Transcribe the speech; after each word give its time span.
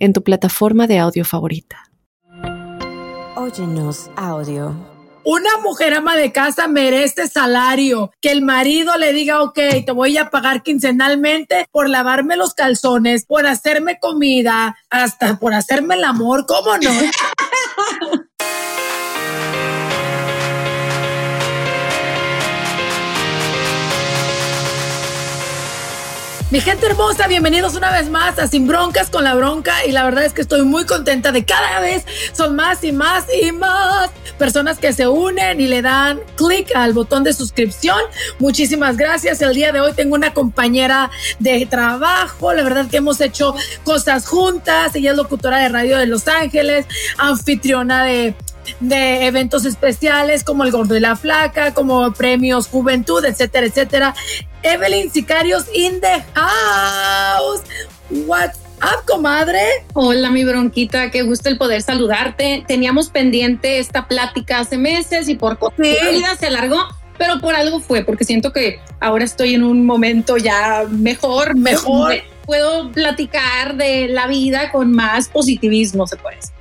en 0.00 0.12
tu 0.12 0.24
plataforma 0.24 0.88
de 0.88 0.98
audio 0.98 1.24
favorita. 1.24 1.84
Óyenos 3.36 4.10
audio. 4.16 4.74
Una 5.24 5.58
mujer 5.62 5.94
ama 5.94 6.16
de 6.16 6.32
casa 6.32 6.66
merece 6.66 7.28
salario. 7.28 8.10
Que 8.20 8.32
el 8.32 8.42
marido 8.42 8.96
le 8.96 9.12
diga, 9.12 9.42
ok, 9.42 9.58
te 9.86 9.92
voy 9.92 10.16
a 10.16 10.30
pagar 10.30 10.62
quincenalmente 10.62 11.68
por 11.70 11.88
lavarme 11.88 12.36
los 12.36 12.54
calzones, 12.54 13.26
por 13.26 13.46
hacerme 13.46 13.98
comida, 14.00 14.76
hasta 14.88 15.38
por 15.38 15.54
hacerme 15.54 15.94
el 15.96 16.04
amor, 16.04 16.46
¿cómo 16.46 16.76
no? 16.78 16.90
Mi 26.50 26.60
gente 26.60 26.86
hermosa, 26.86 27.28
bienvenidos 27.28 27.76
una 27.76 27.92
vez 27.92 28.10
más 28.10 28.36
a 28.40 28.48
Sin 28.48 28.66
Broncas 28.66 29.08
con 29.08 29.22
la 29.22 29.36
Bronca 29.36 29.86
y 29.86 29.92
la 29.92 30.02
verdad 30.02 30.24
es 30.24 30.32
que 30.32 30.40
estoy 30.40 30.62
muy 30.62 30.84
contenta 30.84 31.30
de 31.30 31.44
cada 31.44 31.78
vez 31.78 32.04
son 32.32 32.56
más 32.56 32.82
y 32.82 32.90
más 32.90 33.26
y 33.40 33.52
más 33.52 34.10
personas 34.36 34.78
que 34.78 34.92
se 34.92 35.06
unen 35.06 35.60
y 35.60 35.68
le 35.68 35.80
dan 35.80 36.18
clic 36.34 36.74
al 36.74 36.92
botón 36.92 37.22
de 37.22 37.34
suscripción. 37.34 38.00
Muchísimas 38.40 38.96
gracias. 38.96 39.40
El 39.42 39.54
día 39.54 39.70
de 39.70 39.80
hoy 39.80 39.92
tengo 39.92 40.16
una 40.16 40.34
compañera 40.34 41.12
de 41.38 41.66
trabajo, 41.66 42.52
la 42.52 42.64
verdad 42.64 42.90
que 42.90 42.96
hemos 42.96 43.20
hecho 43.20 43.54
cosas 43.84 44.26
juntas. 44.26 44.92
Ella 44.96 45.12
es 45.12 45.16
locutora 45.16 45.58
de 45.58 45.68
radio 45.68 45.98
de 45.98 46.06
Los 46.06 46.26
Ángeles, 46.26 46.84
anfitriona 47.16 48.02
de 48.02 48.34
de 48.80 49.26
eventos 49.26 49.64
especiales 49.64 50.44
como 50.44 50.64
el 50.64 50.70
Gordo 50.70 50.96
y 50.96 51.00
la 51.00 51.16
Flaca, 51.16 51.74
como 51.74 52.12
premios 52.12 52.68
Juventud, 52.68 53.24
etcétera, 53.24 53.66
etcétera. 53.66 54.14
Evelyn 54.62 55.10
Sicarios 55.10 55.64
in 55.74 56.00
the 56.00 56.22
house. 56.34 57.62
What's 58.10 58.58
up, 58.82 59.04
comadre? 59.06 59.60
Hola, 59.94 60.30
mi 60.30 60.44
bronquita, 60.44 61.10
qué 61.10 61.22
gusto 61.22 61.48
el 61.48 61.58
poder 61.58 61.82
saludarte. 61.82 62.64
Teníamos 62.66 63.08
pendiente 63.08 63.78
esta 63.78 64.06
plática 64.06 64.60
hace 64.60 64.78
meses 64.78 65.28
y 65.28 65.34
por 65.34 65.58
vida 65.76 66.36
se 66.38 66.46
alargó, 66.46 66.78
pero 67.18 67.40
por 67.40 67.54
algo 67.54 67.80
fue, 67.80 68.04
porque 68.04 68.24
siento 68.24 68.52
que 68.52 68.80
ahora 69.00 69.24
estoy 69.24 69.54
en 69.54 69.62
un 69.62 69.86
momento 69.86 70.36
ya 70.36 70.84
mejor, 70.90 71.56
mejor. 71.56 72.14
Puedo 72.46 72.90
platicar 72.90 73.76
de 73.76 74.08
la 74.08 74.26
vida 74.26 74.72
con 74.72 74.90
más 74.90 75.28
positivismo, 75.28 76.06
se 76.06 76.16
puede 76.16 76.36
decir. 76.36 76.59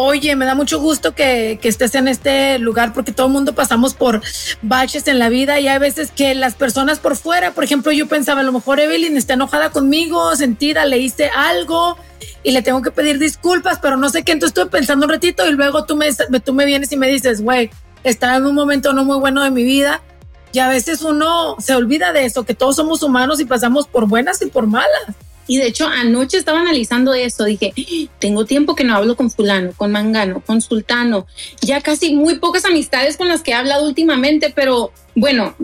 Oye, 0.00 0.36
me 0.36 0.44
da 0.44 0.54
mucho 0.54 0.78
gusto 0.78 1.12
que, 1.12 1.58
estés 1.60 1.96
en 1.96 2.06
este 2.06 2.60
lugar 2.60 2.92
porque 2.92 3.10
todo 3.10 3.26
el 3.26 3.32
mundo 3.32 3.56
pasamos 3.56 3.94
por 3.94 4.22
baches 4.62 5.08
en 5.08 5.18
la 5.18 5.28
vida 5.28 5.58
y 5.58 5.66
hay 5.66 5.80
veces 5.80 6.12
que 6.12 6.36
las 6.36 6.54
personas 6.54 7.00
por 7.00 7.16
fuera, 7.16 7.50
por 7.50 7.64
ejemplo, 7.64 7.90
yo 7.90 8.06
pensaba, 8.06 8.42
a 8.42 8.44
lo 8.44 8.52
mejor 8.52 8.78
Evelyn 8.78 9.16
está 9.16 9.34
enojada 9.34 9.70
conmigo, 9.70 10.36
sentida, 10.36 10.84
le 10.84 10.98
hice 10.98 11.32
algo 11.34 11.98
y 12.44 12.52
le 12.52 12.62
tengo 12.62 12.80
que 12.80 12.92
pedir 12.92 13.18
disculpas, 13.18 13.80
pero 13.82 13.96
no 13.96 14.08
sé 14.08 14.22
qué, 14.22 14.30
entonces 14.30 14.56
estuve 14.56 14.70
pensando 14.70 15.04
un 15.04 15.10
ratito 15.10 15.44
y 15.48 15.54
luego 15.54 15.84
tú 15.84 15.96
me, 15.96 16.06
tú 16.44 16.54
me 16.54 16.64
vienes 16.64 16.92
y 16.92 16.96
me 16.96 17.08
dices, 17.08 17.42
güey, 17.42 17.68
estaba 18.04 18.36
en 18.36 18.46
un 18.46 18.54
momento 18.54 18.92
no 18.92 19.04
muy 19.04 19.18
bueno 19.18 19.42
de 19.42 19.50
mi 19.50 19.64
vida 19.64 20.00
y 20.52 20.60
a 20.60 20.68
veces 20.68 21.02
uno 21.02 21.56
se 21.58 21.74
olvida 21.74 22.12
de 22.12 22.24
eso, 22.24 22.44
que 22.44 22.54
todos 22.54 22.76
somos 22.76 23.02
humanos 23.02 23.40
y 23.40 23.46
pasamos 23.46 23.88
por 23.88 24.06
buenas 24.06 24.40
y 24.42 24.46
por 24.46 24.68
malas. 24.68 25.16
Y 25.48 25.56
de 25.56 25.66
hecho, 25.66 25.88
anoche 25.88 26.36
estaba 26.36 26.60
analizando 26.60 27.14
eso. 27.14 27.44
Dije, 27.44 27.72
tengo 28.20 28.44
tiempo 28.44 28.76
que 28.76 28.84
no 28.84 28.94
hablo 28.94 29.16
con 29.16 29.30
fulano, 29.30 29.72
con 29.76 29.90
mangano, 29.90 30.42
con 30.46 30.60
sultano. 30.60 31.26
Ya 31.60 31.80
casi 31.80 32.14
muy 32.14 32.38
pocas 32.38 32.64
amistades 32.64 33.16
con 33.16 33.26
las 33.26 33.42
que 33.42 33.50
he 33.50 33.54
hablado 33.54 33.86
últimamente, 33.86 34.52
pero 34.54 34.92
bueno, 35.16 35.56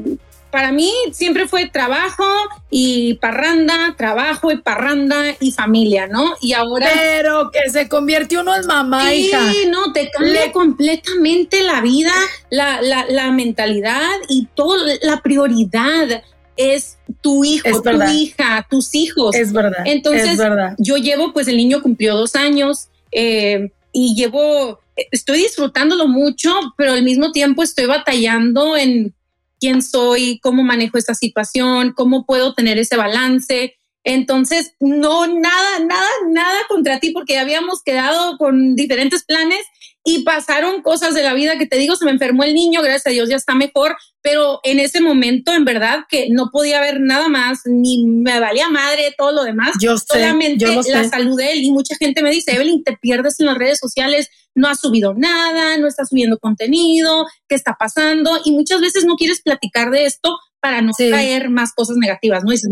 para 0.55 0.71
mí 0.71 0.93
siempre 1.13 1.49
fue 1.49 1.69
trabajo 1.69 2.25
y 2.71 3.15
parranda, 3.15 3.97
trabajo 3.99 4.53
y 4.53 4.57
parranda 4.59 5.35
y 5.41 5.51
familia, 5.51 6.07
¿no? 6.07 6.37
Y 6.41 6.53
ahora... 6.53 6.89
Pero 6.95 7.51
que 7.51 7.69
se 7.71 7.89
convierte 7.89 8.39
uno 8.39 8.55
en 8.55 8.65
mamá, 8.65 9.11
sí, 9.11 9.33
no, 9.69 9.93
te 9.93 10.11
cambia 10.11 10.53
completamente 10.53 11.65
la 11.65 11.81
vida, 11.81 12.13
la, 12.51 12.81
la, 12.81 13.05
la 13.09 13.33
mentalidad 13.33 14.13
y 14.29 14.47
toda 14.55 14.95
la 15.03 15.23
prioridad 15.23 16.23
es 16.57 16.99
tu 17.21 17.45
hijo, 17.45 17.83
tu 17.83 18.03
hija, 18.11 18.67
tus 18.71 18.95
hijos. 18.95 19.35
Es 19.35 19.53
verdad. 19.53 19.85
Entonces, 19.85 20.39
yo 20.79 20.97
llevo, 20.97 21.33
pues 21.33 21.49
el 21.49 21.57
niño 21.57 21.83
cumplió 21.83 22.17
dos 22.17 22.35
años 22.37 22.89
eh, 23.13 23.71
y 23.93 24.15
llevo, 24.15 24.81
estoy 25.11 25.39
disfrutándolo 25.39 26.07
mucho, 26.09 26.53
pero 26.77 26.93
al 26.93 27.03
mismo 27.03 27.33
tiempo 27.33 27.63
estoy 27.63 27.87
batallando 27.87 28.77
en 28.77 29.15
quién 29.61 29.83
soy, 29.83 30.39
cómo 30.41 30.63
manejo 30.63 30.99
esta 30.99 31.15
situación, 31.15 31.93
cómo 31.93 32.27
puedo 32.27 32.55
tener 32.55 32.79
ese 32.79 32.97
balance. 32.97 33.77
Entonces, 34.05 34.75
no, 34.81 35.27
nada, 35.27 35.79
nada, 35.81 36.09
nada 36.29 36.59
contra 36.69 37.01
ti, 37.01 37.11
porque 37.11 37.39
habíamos 37.39 37.83
quedado 37.83 38.37
con 38.37 38.77
diferentes 38.77 39.25
planes 39.25 39.65
y 40.07 40.23
pasaron 40.23 40.83
cosas 40.83 41.15
de 41.15 41.23
la 41.23 41.33
vida 41.33 41.57
que 41.57 41.67
te 41.67 41.79
digo, 41.79 41.97
se 41.97 42.05
me 42.05 42.11
enfermó 42.11 42.45
el 42.45 42.55
niño, 42.55 42.83
gracias 42.83 43.07
a 43.07 43.11
Dios 43.11 43.31
ya 43.31 43.37
está 43.37 43.55
mejor, 43.55 43.97
pero 44.21 44.61
en 44.63 44.79
ese 44.79 45.01
momento 45.01 45.53
en 45.55 45.65
verdad 45.65 46.01
que 46.11 46.29
no 46.31 46.51
podía 46.53 46.79
ver 46.81 47.01
nada 47.01 47.29
más, 47.29 47.61
ni 47.65 48.05
me 48.05 48.39
valía 48.39 48.69
madre 48.69 49.15
todo 49.17 49.33
lo 49.33 49.45
demás. 49.45 49.73
Yo 49.81 49.97
solamente 49.97 50.67
la 50.91 51.09
salud 51.09 51.39
de 51.39 51.53
él 51.53 51.63
y 51.63 51.73
mucha 51.73 51.97
gente 51.97 52.23
me 52.23 52.31
dice, 52.31 52.55
Evelyn, 52.55 52.85
te 52.85 52.99
pierdes 52.99 53.41
en 53.41 53.47
las 53.47 53.57
redes 53.57 53.79
sociales, 53.79 54.29
no 54.55 54.69
has 54.69 54.81
subido 54.81 55.15
nada, 55.15 55.79
no 55.79 55.89
estás 55.89 56.11
subiendo 56.11 56.39
contenido, 56.39 57.27
¿qué 57.49 57.55
está 57.55 57.75
pasando? 57.79 58.39
Y 58.45 58.53
muchas 58.53 58.83
veces 58.83 59.07
no 59.07 59.17
quieres 59.17 59.41
platicar 59.41 59.91
de 59.91 60.05
esto 60.05 60.37
para 60.61 60.83
no 60.83 60.93
traer 60.93 61.49
más 61.51 61.73
cosas 61.73 61.97
negativas, 61.97 62.43
¿no? 62.45 62.51
Dices, 62.51 62.71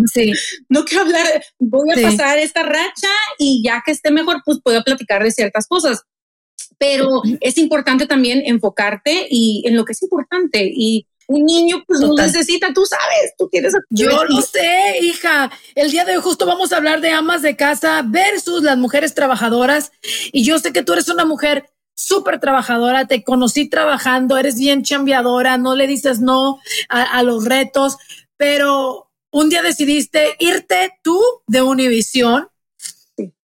no 0.69 0.85
quiero 0.85 1.05
hablar, 1.05 1.45
voy 1.59 1.91
a 1.93 2.03
pasar 2.03 2.39
esta 2.39 2.63
racha 2.63 3.09
y 3.39 3.63
ya 3.65 3.83
que 3.85 3.93
esté 3.93 4.11
mejor, 4.11 4.43
pues 4.45 4.59
puedo 4.63 4.83
platicar 4.83 5.23
de 5.23 5.31
ciertas 5.31 5.67
cosas 5.67 6.03
pero 6.79 7.23
es 7.41 7.59
importante 7.59 8.07
también 8.07 8.43
enfocarte 8.45 9.27
y 9.31 9.63
en 9.67 9.77
lo 9.77 9.85
que 9.85 9.93
es 9.93 10.03
importante 10.03 10.71
y 10.75 11.07
un 11.29 11.45
niño 11.45 11.85
pues 11.87 12.01
no 12.01 12.15
necesita, 12.15 12.73
tú 12.73 12.85
sabes, 12.85 13.35
tú 13.39 13.49
tienes. 13.49 13.75
Yo 13.91 14.25
lo 14.25 14.41
sé, 14.43 14.99
hija. 15.01 15.51
El 15.75 15.91
día 15.91 16.05
de 16.05 16.17
hoy 16.17 16.23
justo 16.23 16.47
vamos 16.47 16.73
a 16.73 16.77
hablar 16.77 17.01
de 17.01 17.11
amas 17.11 17.43
de 17.43 17.57
casa 17.57 18.03
versus 18.05 18.63
las 18.63 18.77
mujeres 18.77 19.15
trabajadoras 19.15 19.93
y 20.33 20.45
yo 20.45 20.59
sé 20.59 20.73
que 20.73 20.83
tú 20.83 20.93
eres 20.93 21.09
una 21.09 21.25
mujer 21.25 21.71
súper 21.95 22.41
trabajadora, 22.41 23.07
te 23.07 23.23
conocí 23.23 23.69
trabajando, 23.69 24.37
eres 24.37 24.57
bien 24.57 24.83
chambeadora, 24.83 25.59
no 25.59 25.77
le 25.77 25.87
dices 25.87 26.21
no 26.21 26.59
a, 26.89 27.03
a 27.03 27.23
los 27.23 27.45
retos, 27.45 27.97
pero 28.37 29.11
un 29.31 29.49
día 29.49 29.63
decidiste 29.63 30.37
irte 30.39 30.93
tú 31.03 31.21
de 31.47 31.63
Univisión 31.63 32.49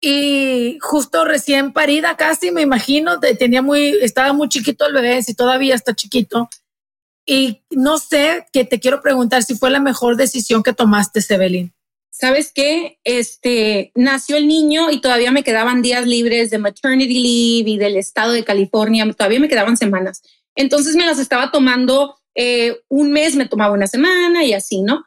y 0.06 0.78
justo 0.82 1.24
recién 1.24 1.72
parida 1.72 2.14
casi, 2.14 2.50
me 2.50 2.60
imagino, 2.60 3.18
tenía 3.20 3.62
muy, 3.62 3.96
estaba 4.02 4.34
muy 4.34 4.50
chiquito 4.50 4.86
el 4.86 4.92
bebé, 4.92 5.22
si 5.22 5.32
todavía 5.32 5.74
está 5.74 5.94
chiquito. 5.94 6.50
Y 7.24 7.62
no 7.70 7.96
sé, 7.96 8.46
que 8.52 8.66
te 8.66 8.80
quiero 8.80 9.00
preguntar 9.00 9.44
si 9.44 9.54
fue 9.54 9.70
la 9.70 9.80
mejor 9.80 10.16
decisión 10.16 10.62
que 10.62 10.74
tomaste, 10.74 11.22
Sebelin. 11.22 11.72
¿Sabes 12.10 12.52
qué? 12.54 12.98
Este, 13.02 13.92
nació 13.94 14.36
el 14.36 14.46
niño 14.46 14.90
y 14.90 15.00
todavía 15.00 15.32
me 15.32 15.42
quedaban 15.42 15.80
días 15.80 16.06
libres 16.06 16.50
de 16.50 16.58
maternity 16.58 17.14
leave 17.14 17.70
y 17.70 17.78
del 17.78 17.96
estado 17.96 18.32
de 18.32 18.44
California, 18.44 19.10
todavía 19.10 19.40
me 19.40 19.48
quedaban 19.48 19.78
semanas. 19.78 20.20
Entonces 20.54 20.96
me 20.96 21.06
las 21.06 21.18
estaba 21.18 21.50
tomando, 21.50 22.18
eh, 22.34 22.78
un 22.88 23.10
mes 23.10 23.36
me 23.36 23.48
tomaba 23.48 23.72
una 23.72 23.86
semana 23.86 24.44
y 24.44 24.52
así, 24.52 24.82
¿no? 24.82 25.02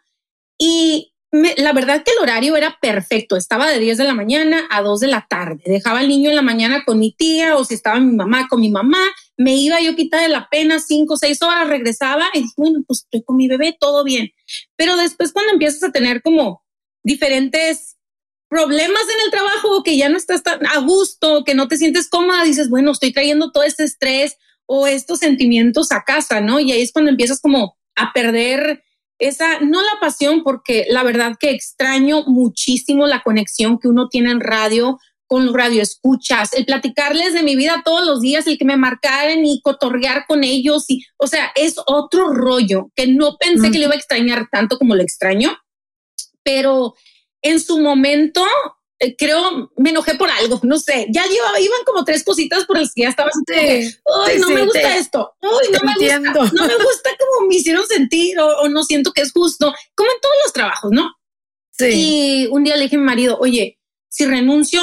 Y 0.57 1.13
la 1.31 1.73
verdad 1.73 2.03
que 2.03 2.11
el 2.11 2.23
horario 2.23 2.55
era 2.55 2.77
perfecto. 2.81 3.35
Estaba 3.35 3.69
de 3.69 3.79
10 3.79 3.97
de 3.97 4.03
la 4.05 4.13
mañana 4.13 4.67
a 4.69 4.81
2 4.81 4.99
de 5.01 5.07
la 5.07 5.25
tarde. 5.29 5.61
Dejaba 5.65 5.99
al 5.99 6.07
niño 6.07 6.29
en 6.29 6.35
la 6.35 6.41
mañana 6.41 6.83
con 6.85 6.99
mi 6.99 7.11
tía 7.11 7.55
o 7.57 7.65
si 7.65 7.73
estaba 7.73 7.99
mi 7.99 8.15
mamá 8.15 8.47
con 8.47 8.61
mi 8.61 8.69
mamá. 8.69 9.03
Me 9.35 9.55
iba 9.55 9.81
yo 9.81 9.95
quitar 9.95 10.21
de 10.21 10.29
la 10.29 10.47
pena 10.49 10.79
5 10.79 11.13
o 11.13 11.17
6 11.17 11.41
horas, 11.41 11.67
regresaba 11.67 12.27
y 12.33 12.39
dije, 12.39 12.53
bueno, 12.55 12.79
pues 12.87 13.03
estoy 13.03 13.23
con 13.23 13.35
mi 13.35 13.47
bebé, 13.47 13.75
todo 13.79 14.03
bien. 14.03 14.29
Pero 14.75 14.95
después 14.95 15.33
cuando 15.33 15.53
empiezas 15.53 15.83
a 15.83 15.91
tener 15.91 16.21
como 16.21 16.63
diferentes 17.03 17.97
problemas 18.49 19.03
en 19.03 19.25
el 19.25 19.31
trabajo 19.31 19.83
que 19.83 19.97
ya 19.97 20.09
no 20.09 20.17
estás 20.17 20.43
tan 20.43 20.65
a 20.65 20.79
gusto, 20.79 21.43
que 21.43 21.55
no 21.55 21.67
te 21.67 21.77
sientes 21.77 22.09
cómoda, 22.09 22.43
dices, 22.43 22.69
bueno, 22.69 22.91
estoy 22.91 23.11
trayendo 23.11 23.51
todo 23.51 23.63
este 23.63 23.83
estrés 23.83 24.37
o 24.65 24.87
estos 24.87 25.19
sentimientos 25.19 25.91
a 25.91 26.03
casa, 26.03 26.41
¿no? 26.41 26.59
Y 26.59 26.71
ahí 26.71 26.81
es 26.81 26.91
cuando 26.91 27.11
empiezas 27.11 27.41
como 27.41 27.77
a 27.95 28.13
perder 28.13 28.83
esa, 29.19 29.59
no 29.59 29.81
la 29.81 29.99
pasión, 29.99 30.43
porque 30.43 30.85
la 30.89 31.03
verdad 31.03 31.35
que 31.39 31.51
extraño 31.51 32.23
muchísimo 32.27 33.07
la 33.07 33.23
conexión 33.23 33.79
que 33.79 33.87
uno 33.87 34.09
tiene 34.09 34.31
en 34.31 34.39
radio 34.39 34.99
con 35.27 35.45
los 35.45 35.53
radioescuchas, 35.53 36.53
el 36.53 36.65
platicarles 36.65 37.33
de 37.33 37.43
mi 37.43 37.55
vida 37.55 37.81
todos 37.83 38.05
los 38.05 38.21
días, 38.21 38.47
el 38.47 38.57
que 38.57 38.65
me 38.65 38.77
marcaran 38.77 39.45
y 39.45 39.61
cotorrear 39.61 40.25
con 40.25 40.43
ellos. 40.43 40.85
Y, 40.87 41.03
o 41.17 41.27
sea, 41.27 41.51
es 41.55 41.75
otro 41.85 42.29
rollo 42.29 42.91
que 42.95 43.07
no 43.07 43.35
pensé 43.37 43.69
que 43.69 43.77
le 43.77 43.85
iba 43.85 43.93
a 43.93 43.97
extrañar 43.97 44.47
tanto 44.49 44.77
como 44.77 44.95
lo 44.95 45.03
extraño, 45.03 45.57
pero 46.43 46.93
en 47.41 47.59
su 47.59 47.79
momento 47.79 48.41
eh, 48.99 49.15
creo, 49.15 49.71
me 49.77 49.91
enojé 49.91 50.15
por 50.15 50.29
algo, 50.29 50.59
no 50.63 50.79
sé, 50.79 51.05
ya 51.11 51.23
llevaba, 51.27 51.59
iban 51.59 51.83
como 51.85 52.03
tres 52.03 52.23
cositas 52.23 52.65
por 52.65 52.79
las 52.79 52.93
que 52.95 53.03
ya 53.03 53.09
estaba 53.09 53.29
así, 53.29 53.95
no 54.39 54.49
me 54.49 54.65
gusta 54.65 54.97
esto, 54.97 55.35
uy, 55.41 55.71
no 55.71 55.79
me 55.85 55.93
gusta, 55.93 56.51
no 56.53 56.65
me 56.65 56.75
gusta 56.75 57.11
como 57.19 57.47
me 57.47 57.55
hicieron 57.55 57.85
sentir 57.85 58.39
o, 58.39 58.67
no 58.69 58.83
siento 58.83 59.11
que 59.11 59.21
es 59.21 59.31
justo, 59.31 59.71
como 59.93 60.09
en 60.09 60.19
todos 60.19 60.35
los 60.45 60.53
trabajos, 60.53 60.91
¿no? 60.91 61.11
Sí. 61.71 61.85
Y 61.91 62.47
un 62.47 62.63
día 62.63 62.75
le 62.75 62.83
dije 62.83 62.95
a 62.95 62.99
mi 62.99 63.05
marido, 63.05 63.37
oye, 63.39 63.79
si 64.09 64.25
renuncio, 64.25 64.81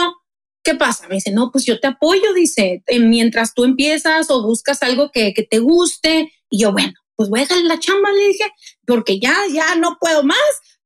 ¿qué 0.63 0.77
pasa? 0.77 1.09
Me 1.09 1.17
dice, 1.17 1.33
no, 1.33 1.51
pues 1.51 1.65
yo 1.65 1.81
te 1.81 1.89
apoyo, 1.89 2.33
dice, 2.35 2.85
mientras 3.01 3.53
tú 3.53 3.65
empiezas 3.65 4.31
o 4.31 4.43
buscas 4.43 4.81
algo 4.85 5.11
que, 5.11 5.35
que 5.35 5.43
te 5.43 5.59
guste. 5.59 6.33
Y 6.49 6.61
yo, 6.61 6.71
bueno, 6.71 6.93
pues 7.17 7.29
voy 7.29 7.41
a 7.41 7.43
dejar 7.43 7.59
la 7.65 7.81
chamba, 7.81 8.13
le 8.13 8.29
dije, 8.29 8.45
porque 8.87 9.19
ya, 9.19 9.37
ya 9.53 9.75
no 9.75 9.99
puedo 10.01 10.23
más 10.23 10.39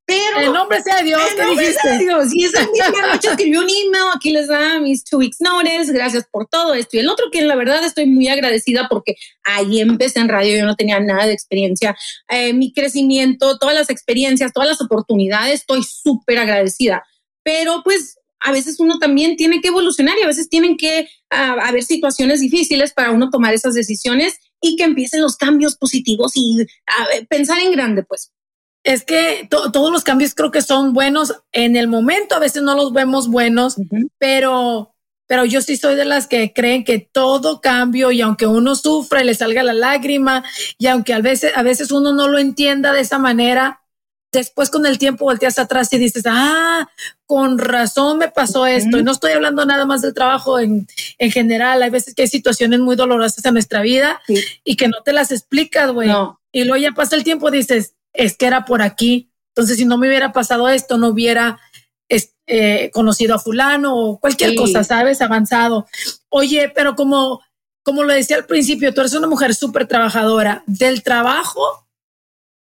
pero 0.08 0.40
el 0.40 0.52
nombre 0.54 0.82
sea 0.82 1.02
Dios, 1.02 1.20
el 1.36 1.46
nombre 1.46 1.70
sea 1.70 1.98
Dios. 1.98 2.28
Y 2.32 2.44
esa 2.46 2.66
misma 2.66 3.08
noche 3.12 3.28
escribió 3.28 3.60
un 3.60 3.68
email, 3.68 4.04
aquí 4.16 4.30
les 4.30 4.48
da 4.48 4.80
mis 4.80 5.04
two 5.04 5.18
weeks 5.18 5.36
notice, 5.40 5.92
gracias 5.92 6.24
por 6.32 6.48
todo 6.48 6.72
esto. 6.72 6.96
Y 6.96 7.00
el 7.00 7.10
otro 7.10 7.26
que 7.30 7.42
la 7.42 7.54
verdad 7.56 7.84
estoy 7.84 8.06
muy 8.06 8.26
agradecida 8.28 8.88
porque 8.88 9.16
ahí 9.44 9.82
empecé 9.82 10.20
en 10.20 10.30
radio, 10.30 10.56
yo 10.56 10.64
no 10.64 10.76
tenía 10.76 10.98
nada 10.98 11.26
de 11.26 11.34
experiencia. 11.34 11.94
Eh, 12.30 12.54
mi 12.54 12.72
crecimiento, 12.72 13.58
todas 13.58 13.74
las 13.74 13.90
experiencias, 13.90 14.54
todas 14.54 14.70
las 14.70 14.80
oportunidades, 14.80 15.60
estoy 15.60 15.82
súper 15.82 16.38
agradecida. 16.38 17.04
Pero 17.42 17.82
pues 17.84 18.16
a 18.40 18.50
veces 18.50 18.80
uno 18.80 18.98
también 18.98 19.36
tiene 19.36 19.60
que 19.60 19.68
evolucionar 19.68 20.16
y 20.18 20.22
a 20.22 20.26
veces 20.26 20.48
tienen 20.48 20.78
que 20.78 21.06
uh, 21.32 21.60
haber 21.60 21.82
situaciones 21.82 22.40
difíciles 22.40 22.94
para 22.94 23.10
uno 23.10 23.28
tomar 23.28 23.52
esas 23.52 23.74
decisiones 23.74 24.38
y 24.62 24.76
que 24.76 24.84
empiecen 24.84 25.20
los 25.20 25.36
cambios 25.36 25.76
positivos 25.76 26.32
y 26.34 26.62
uh, 26.62 27.26
pensar 27.28 27.58
en 27.60 27.72
grande, 27.72 28.04
pues 28.04 28.32
es 28.88 29.04
que 29.04 29.46
todos 29.50 29.92
los 29.92 30.02
cambios 30.02 30.34
creo 30.34 30.50
que 30.50 30.62
son 30.62 30.94
buenos 30.94 31.34
en 31.52 31.76
el 31.76 31.88
momento, 31.88 32.34
a 32.34 32.38
veces 32.38 32.62
no 32.62 32.74
los 32.74 32.94
vemos 32.94 33.28
buenos, 33.28 33.76
pero, 34.16 34.94
pero 35.26 35.44
yo 35.44 35.60
sí 35.60 35.76
soy 35.76 35.94
de 35.94 36.06
las 36.06 36.26
que 36.26 36.54
creen 36.54 36.84
que 36.84 36.98
todo 36.98 37.60
cambio 37.60 38.12
y 38.12 38.22
aunque 38.22 38.46
uno 38.46 38.74
sufre, 38.76 39.26
le 39.26 39.34
salga 39.34 39.62
la 39.62 39.74
lágrima 39.74 40.42
y 40.78 40.86
aunque 40.86 41.12
a 41.12 41.20
veces, 41.20 41.52
a 41.54 41.62
veces 41.62 41.90
uno 41.90 42.14
no 42.14 42.28
lo 42.28 42.38
entienda 42.38 42.94
de 42.94 43.02
esa 43.02 43.18
manera, 43.18 43.82
después 44.32 44.70
con 44.70 44.86
el 44.86 44.96
tiempo 44.96 45.26
volteas 45.26 45.58
atrás 45.58 45.92
y 45.92 45.98
dices, 45.98 46.22
ah, 46.26 46.88
con 47.26 47.58
razón 47.58 48.16
me 48.16 48.30
pasó 48.30 48.66
esto. 48.66 48.96
Y 48.96 49.02
no 49.02 49.12
estoy 49.12 49.32
hablando 49.32 49.66
nada 49.66 49.84
más 49.84 50.00
del 50.00 50.14
trabajo 50.14 50.58
en, 50.58 50.86
en, 51.18 51.30
general. 51.30 51.82
Hay 51.82 51.90
veces 51.90 52.14
que 52.14 52.22
hay 52.22 52.28
situaciones 52.28 52.80
muy 52.80 52.96
dolorosas 52.96 53.44
en 53.44 53.52
nuestra 53.52 53.82
vida 53.82 54.18
y 54.64 54.76
que 54.76 54.88
no 54.88 55.02
te 55.04 55.12
las 55.12 55.30
explicas, 55.30 55.90
güey. 55.90 56.10
Y 56.52 56.64
luego 56.64 56.82
ya 56.82 56.92
pasa 56.92 57.16
el 57.16 57.24
tiempo, 57.24 57.50
dices, 57.50 57.94
es 58.12 58.36
que 58.36 58.46
era 58.46 58.64
por 58.64 58.82
aquí. 58.82 59.30
Entonces, 59.54 59.76
si 59.76 59.84
no 59.84 59.98
me 59.98 60.08
hubiera 60.08 60.32
pasado 60.32 60.68
esto, 60.68 60.98
no 60.98 61.08
hubiera 61.08 61.58
eh, 62.50 62.90
conocido 62.94 63.34
a 63.34 63.38
fulano 63.38 63.94
o 63.94 64.18
cualquier 64.18 64.54
cosa, 64.54 64.82
¿sabes? 64.82 65.20
Avanzado. 65.20 65.86
Oye, 66.30 66.72
pero 66.74 66.96
como, 66.96 67.42
como 67.82 68.04
lo 68.04 68.14
decía 68.14 68.38
al 68.38 68.46
principio, 68.46 68.94
tú 68.94 69.02
eres 69.02 69.12
una 69.12 69.26
mujer 69.26 69.54
súper 69.54 69.86
trabajadora. 69.86 70.62
Del 70.66 71.02
trabajo 71.02 71.86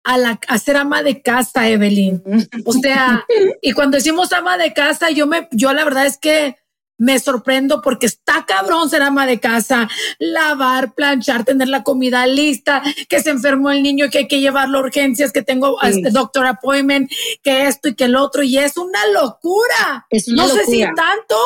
a, 0.04 0.16
la, 0.16 0.40
a 0.48 0.56
ser 0.56 0.78
ama 0.78 1.02
de 1.02 1.20
casa, 1.20 1.69
Evelyn. 1.69 2.22
O 2.64 2.72
sea, 2.72 3.26
y 3.60 3.72
cuando 3.72 3.98
decimos 3.98 4.32
ama 4.32 4.56
de 4.56 4.72
casa, 4.72 5.10
yo 5.10 5.26
me, 5.26 5.48
yo 5.52 5.70
la 5.74 5.84
verdad 5.84 6.06
es 6.06 6.16
que 6.16 6.56
me 6.98 7.18
sorprendo 7.18 7.80
porque 7.80 8.06
está 8.06 8.44
cabrón 8.46 8.90
ser 8.90 9.02
ama 9.02 9.26
de 9.26 9.40
casa, 9.40 9.88
lavar, 10.18 10.94
planchar, 10.94 11.44
tener 11.44 11.68
la 11.68 11.84
comida 11.84 12.26
lista, 12.26 12.82
que 13.08 13.20
se 13.20 13.30
enfermó 13.30 13.70
el 13.70 13.82
niño, 13.82 14.10
que 14.10 14.18
hay 14.18 14.28
que 14.28 14.40
llevarlo 14.40 14.78
a 14.78 14.82
urgencias, 14.82 15.32
que 15.32 15.42
tengo 15.42 15.80
este 15.82 16.10
doctor 16.10 16.46
appointment, 16.46 17.10
que 17.42 17.68
esto 17.68 17.88
y 17.88 17.94
que 17.94 18.04
el 18.04 18.16
otro, 18.16 18.42
y 18.42 18.58
es 18.58 18.76
una 18.76 19.06
locura. 19.06 20.06
no 20.28 20.48
sé 20.48 20.66
si 20.66 20.84
tanto 20.94 21.36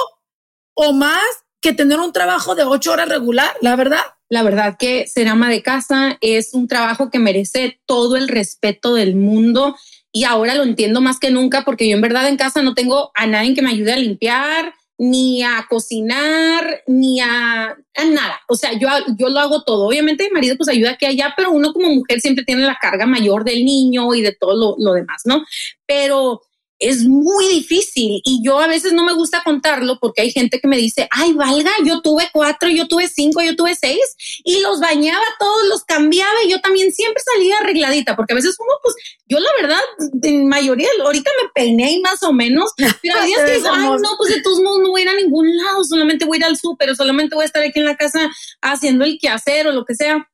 o 0.75 0.93
más 0.93 1.23
que 1.61 1.73
tener 1.73 2.01
un 2.01 2.13
trabajo 2.13 2.55
de 2.55 2.65
ocho 2.65 2.93
horas 2.93 3.09
regular, 3.09 3.55
la 3.61 3.77
verdad. 3.77 4.03
La 4.29 4.43
verdad 4.43 4.77
que 4.79 5.07
ser 5.09 5.29
ama 5.29 5.51
de 5.51 5.63
casa 5.63 6.17
es 6.23 6.55
un 6.55 6.67
trabajo 6.67 7.11
que 7.11 7.19
merece 7.19 7.81
todo 7.85 8.17
el 8.17 8.29
respeto 8.29 8.95
del 8.95 9.15
mundo 9.15 9.77
y 10.11 10.25
ahora 10.25 10.55
lo 10.55 10.63
entiendo 10.63 11.03
más 11.03 11.19
que 11.19 11.31
nunca 11.31 11.65
porque 11.65 11.89
yo 11.89 11.95
en 11.95 12.01
verdad 12.01 12.27
en 12.29 12.39
casa 12.39 12.63
no 12.63 12.75
tengo 12.75 13.11
a 13.15 13.27
nadie 13.27 13.55
que 13.55 13.63
me 13.63 13.71
ayude 13.71 13.93
a 13.93 13.97
limpiar, 13.97 14.75
ni 14.99 15.43
a 15.43 15.67
cocinar, 15.69 16.83
ni 16.87 17.21
a, 17.21 17.77
nada. 18.11 18.41
O 18.49 18.55
sea, 18.55 18.73
yo, 18.73 18.89
yo 19.17 19.29
lo 19.29 19.41
hago 19.41 19.65
todo. 19.65 19.89
Obviamente 19.89 20.25
mi 20.25 20.31
marido 20.31 20.57
pues 20.57 20.69
ayuda 20.69 20.93
aquí 20.93 21.07
allá, 21.07 21.35
pero 21.37 21.51
uno 21.51 21.73
como 21.73 21.89
mujer 21.89 22.21
siempre 22.21 22.45
tiene 22.45 22.63
la 22.63 22.79
carga 22.81 23.07
mayor 23.07 23.45
del 23.45 23.65
niño 23.65 24.15
y 24.15 24.23
de 24.23 24.33
todo 24.33 24.55
lo, 24.55 24.77
lo 24.79 24.93
demás, 24.95 25.23
¿no? 25.25 25.45
Pero 25.87 26.43
es 26.83 27.05
muy 27.05 27.49
difícil 27.49 28.21
y 28.25 28.43
yo 28.45 28.59
a 28.59 28.67
veces 28.67 28.93
no 28.93 29.05
me 29.05 29.15
gusta 29.15 29.43
contarlo 29.45 29.99
porque 29.99 30.23
hay 30.23 30.31
gente 30.31 30.61
que 30.61 30.69
me 30.69 30.77
dice, 30.77 31.09
ay, 31.11 31.33
valga, 31.33 31.71
yo 31.85 32.03
tuve 32.03 32.29
cuatro, 32.33 32.69
yo 32.69 32.89
tuve 32.89 33.09
cinco, 33.09 33.41
yo 33.43 33.57
tuve 33.57 33.75
seis 33.75 34.01
y 34.45 34.61
los 34.61 34.81
bañaba 34.81 35.25
todos, 35.39 35.69
los 35.69 35.85
cambiaba 35.85 36.45
y 36.45 36.51
yo 36.51 36.61
también 36.61 36.93
siempre 36.93 37.23
salía 37.35 37.59
arregladita 37.59 38.17
porque 38.17 38.35
a 38.35 38.37
veces 38.37 38.57
uno, 38.59 38.73
pues 38.83 38.95
yo 39.27 39.39
la 39.39 39.51
verdad, 39.61 39.81
en 40.23 40.49
mayoría, 40.49 40.89
ahorita 41.03 41.31
me 41.43 41.49
peiné 41.55 41.93
y 41.93 42.01
más 42.01 42.23
o 42.23 42.33
menos, 42.33 42.73
pero 42.77 43.19
hay 43.19 43.29
días 43.29 43.43
que 43.47 43.57
digo, 43.57 43.69
ay, 43.73 43.89
no, 43.89 44.11
pues 44.19 44.35
de 44.35 44.43
todos 44.43 44.61
modos 44.61 44.81
no 44.83 44.91
voy 44.91 45.01
a 45.01 45.05
ir 45.05 45.09
a 45.09 45.17
ningún 45.17 45.57
lado, 45.57 45.85
solamente 45.85 46.25
voy 46.25 46.37
a 46.37 46.41
ir 46.41 46.45
al 46.45 46.57
súper 46.57 46.93
solamente 46.97 47.35
voy 47.35 47.43
a 47.43 47.47
estar 47.47 47.63
aquí 47.63 47.79
en 47.79 47.87
la 47.87 47.97
casa 47.97 48.31
haciendo 48.61 49.05
el 49.05 49.19
quehacer 49.19 49.67
o 49.67 49.73
lo 49.73 49.85
que 49.85 49.95
sea. 49.95 50.29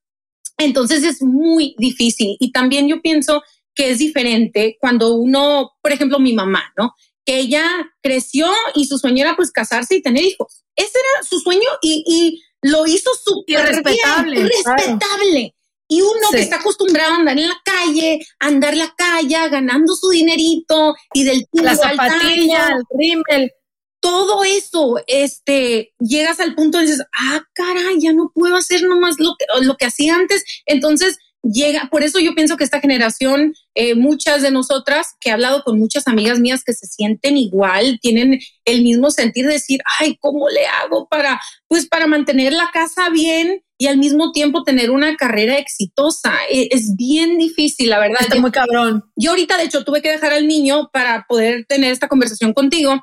Entonces 0.59 1.05
es 1.05 1.23
muy 1.23 1.75
difícil 1.79 2.37
y 2.41 2.51
también 2.51 2.89
yo 2.89 3.01
pienso 3.01 3.43
que 3.79 3.93
es 3.93 3.99
diferente 3.99 4.77
cuando 4.81 5.15
uno, 5.15 5.71
por 5.81 5.93
ejemplo, 5.93 6.19
mi 6.19 6.33
mamá, 6.33 6.73
¿no? 6.77 6.97
Que 7.25 7.39
ella 7.39 7.65
creció 8.03 8.49
y 8.75 8.87
su 8.87 8.99
sueño 8.99 9.23
era 9.23 9.37
pues 9.37 9.53
casarse 9.53 9.95
y 9.95 10.03
tener 10.03 10.25
hijos. 10.25 10.65
Ese 10.75 10.99
era 10.99 11.23
su 11.23 11.39
sueño 11.39 11.69
y, 11.81 12.43
lo 12.61 12.89
hizo 12.89 13.09
súper 13.25 13.67
respetable. 13.67 14.43
respetable. 14.43 15.55
Y 15.87 16.01
uno 16.01 16.29
que 16.33 16.41
está 16.41 16.57
acostumbrado 16.57 17.13
a 17.13 17.17
andar 17.19 17.39
en 17.39 17.47
la 17.47 17.63
calle, 17.65 18.27
a 18.41 18.47
andar 18.49 18.77
la 18.77 18.93
calle, 18.97 19.49
ganando 19.49 19.95
su 19.95 20.11
dinerito 20.11 20.97
y 21.15 21.23
del 21.23 21.47
la 21.53 21.77
zapatilla, 21.77 22.71
el 22.71 22.83
rímel, 22.99 23.53
todo 24.01 24.43
eso, 24.43 24.97
este, 25.07 25.95
llegas 26.01 26.41
al 26.41 26.57
punto 26.57 26.79
de 26.79 26.87
dices, 26.87 27.05
ah, 27.13 27.45
caray, 27.53 28.01
ya 28.01 28.13
no 28.13 28.33
puedo 28.35 28.57
hacer 28.57 28.83
nomás 28.83 29.21
lo 29.21 29.37
que, 29.39 29.47
lo 29.65 29.77
que 29.77 29.87
hacía 29.87 30.17
antes. 30.17 30.45
Entonces, 30.67 31.17
llega, 31.43 31.89
por 31.91 32.03
eso 32.03 32.19
yo 32.19 32.35
pienso 32.35 32.57
que 32.57 32.65
esta 32.65 32.81
generación, 32.81 33.55
eh, 33.75 33.95
muchas 33.95 34.43
de 34.43 34.51
nosotras, 34.51 35.15
que 35.21 35.31
he 35.31 35.33
hablado 35.33 35.63
con 35.63 35.79
muchas 35.79 36.07
amigas 36.09 36.39
mías 36.39 36.63
que 36.65 36.73
se 36.73 36.87
sienten 36.87 37.37
igual, 37.37 37.99
tienen 38.01 38.41
el 38.65 38.83
mismo 38.83 39.11
sentir 39.11 39.47
de 39.47 39.55
decir, 39.55 39.81
ay, 39.99 40.17
¿cómo 40.21 40.49
le 40.49 40.67
hago 40.67 41.09
para, 41.09 41.41
pues 41.67 41.87
para 41.87 42.07
mantener 42.07 42.53
la 42.53 42.71
casa 42.73 43.11
bien 43.11 43.63
y 43.79 43.87
al 43.87 43.99
mismo 43.99 44.33
tiempo 44.33 44.65
tener 44.65 44.91
una 44.91 45.17
carrera 45.17 45.59
exitosa? 45.59 46.35
E, 46.51 46.69
es, 46.71 46.97
bien 46.97 47.39
difícil, 47.39 47.91
la 47.91 48.01
verdad. 48.01 48.21
Está 48.21 48.41
muy 48.41 48.51
cabrón. 48.51 49.05
Yo 49.17 49.31
ahorita, 49.31 49.57
de 49.57 49.65
hecho, 49.65 49.85
tuve 49.85 50.03
que 50.03 50.11
dejar 50.11 50.33
al 50.33 50.49
niño 50.49 50.91
para 50.93 51.27
poder 51.29 51.65
tener 51.67 51.93
esta 51.93 52.09
conversación 52.09 52.53
contigo 52.53 53.01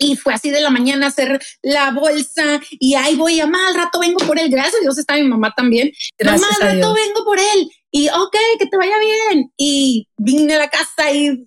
y 0.00 0.16
fue 0.16 0.32
así 0.32 0.50
de 0.50 0.62
la 0.62 0.70
mañana 0.70 1.06
a 1.06 1.08
hacer 1.10 1.40
la 1.62 1.92
bolsa 1.92 2.60
y 2.70 2.94
ahí 2.94 3.14
voy, 3.16 3.38
a 3.38 3.44
al 3.44 3.74
rato 3.74 4.00
vengo 4.00 4.18
por 4.26 4.38
él. 4.38 4.48
Gracias 4.50 4.76
a 4.76 4.80
Dios 4.80 4.98
está 4.98 5.14
mi 5.14 5.24
mamá 5.24 5.52
también. 5.54 5.92
Gracias 6.18 6.40
mamá, 6.40 6.72
al 6.72 6.80
rato 6.80 6.94
vengo 6.94 7.24
por 7.24 7.38
él. 7.38 7.70
Y 7.92 8.08
ok, 8.08 8.36
que 8.58 8.66
te 8.66 8.76
vaya 8.78 8.94
bien. 8.98 9.52
Y 9.58 10.08
vine 10.16 10.54
a 10.54 10.58
la 10.58 10.70
casa 10.70 11.12
y, 11.12 11.44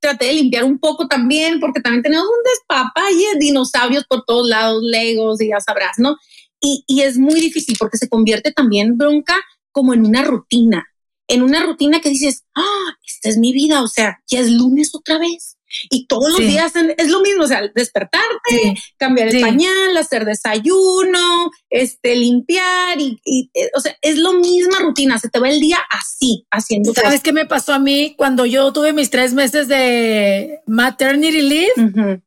traté 0.00 0.26
de 0.26 0.32
limpiar 0.34 0.64
un 0.64 0.80
poco 0.80 1.06
también, 1.06 1.60
porque 1.60 1.80
también 1.80 2.02
tenemos 2.02 2.26
un 2.26 2.42
despapalle, 2.44 3.38
dinosaurios 3.38 4.04
por 4.08 4.24
todos 4.24 4.48
lados, 4.48 4.82
legos 4.82 5.40
y 5.40 5.50
ya 5.50 5.60
sabrás, 5.60 5.98
¿no? 5.98 6.16
Y, 6.60 6.84
y 6.88 7.02
es 7.02 7.18
muy 7.18 7.40
difícil 7.40 7.76
porque 7.78 7.98
se 7.98 8.08
convierte 8.08 8.52
también 8.52 8.98
bronca 8.98 9.36
como 9.70 9.94
en 9.94 10.04
una 10.04 10.22
rutina, 10.24 10.86
en 11.28 11.42
una 11.42 11.62
rutina 11.62 12.00
que 12.00 12.08
dices, 12.08 12.44
ah, 12.56 12.96
esta 13.06 13.28
es 13.28 13.38
mi 13.38 13.52
vida, 13.52 13.82
o 13.82 13.88
sea, 13.88 14.18
ya 14.26 14.40
es 14.40 14.50
lunes 14.50 14.94
otra 14.94 15.18
vez 15.18 15.56
y 15.90 16.06
todos 16.06 16.30
los 16.30 16.40
días 16.40 16.72
es 16.96 17.08
lo 17.08 17.20
mismo, 17.20 17.44
o 17.44 17.46
sea, 17.46 17.62
despertarte, 17.74 18.74
cambiar 18.96 19.28
el 19.28 19.40
pañal, 19.40 19.96
hacer 19.96 20.24
desayuno, 20.24 21.50
este, 21.70 22.16
limpiar 22.16 23.00
y, 23.00 23.20
eh, 23.54 23.70
o 23.74 23.80
sea, 23.80 23.96
es 24.02 24.18
lo 24.18 24.34
misma 24.34 24.78
rutina, 24.80 25.18
se 25.18 25.28
te 25.28 25.38
va 25.38 25.48
el 25.48 25.60
día 25.60 25.78
así, 25.90 26.46
haciendo 26.50 26.92
¿Sabes 26.94 27.20
qué 27.20 27.32
me 27.32 27.46
pasó 27.46 27.72
a 27.72 27.78
mí 27.78 28.14
cuando 28.16 28.46
yo 28.46 28.72
tuve 28.72 28.92
mis 28.92 29.10
tres 29.10 29.34
meses 29.34 29.68
de 29.68 30.60
maternity 30.66 31.42
leave? 31.42 32.22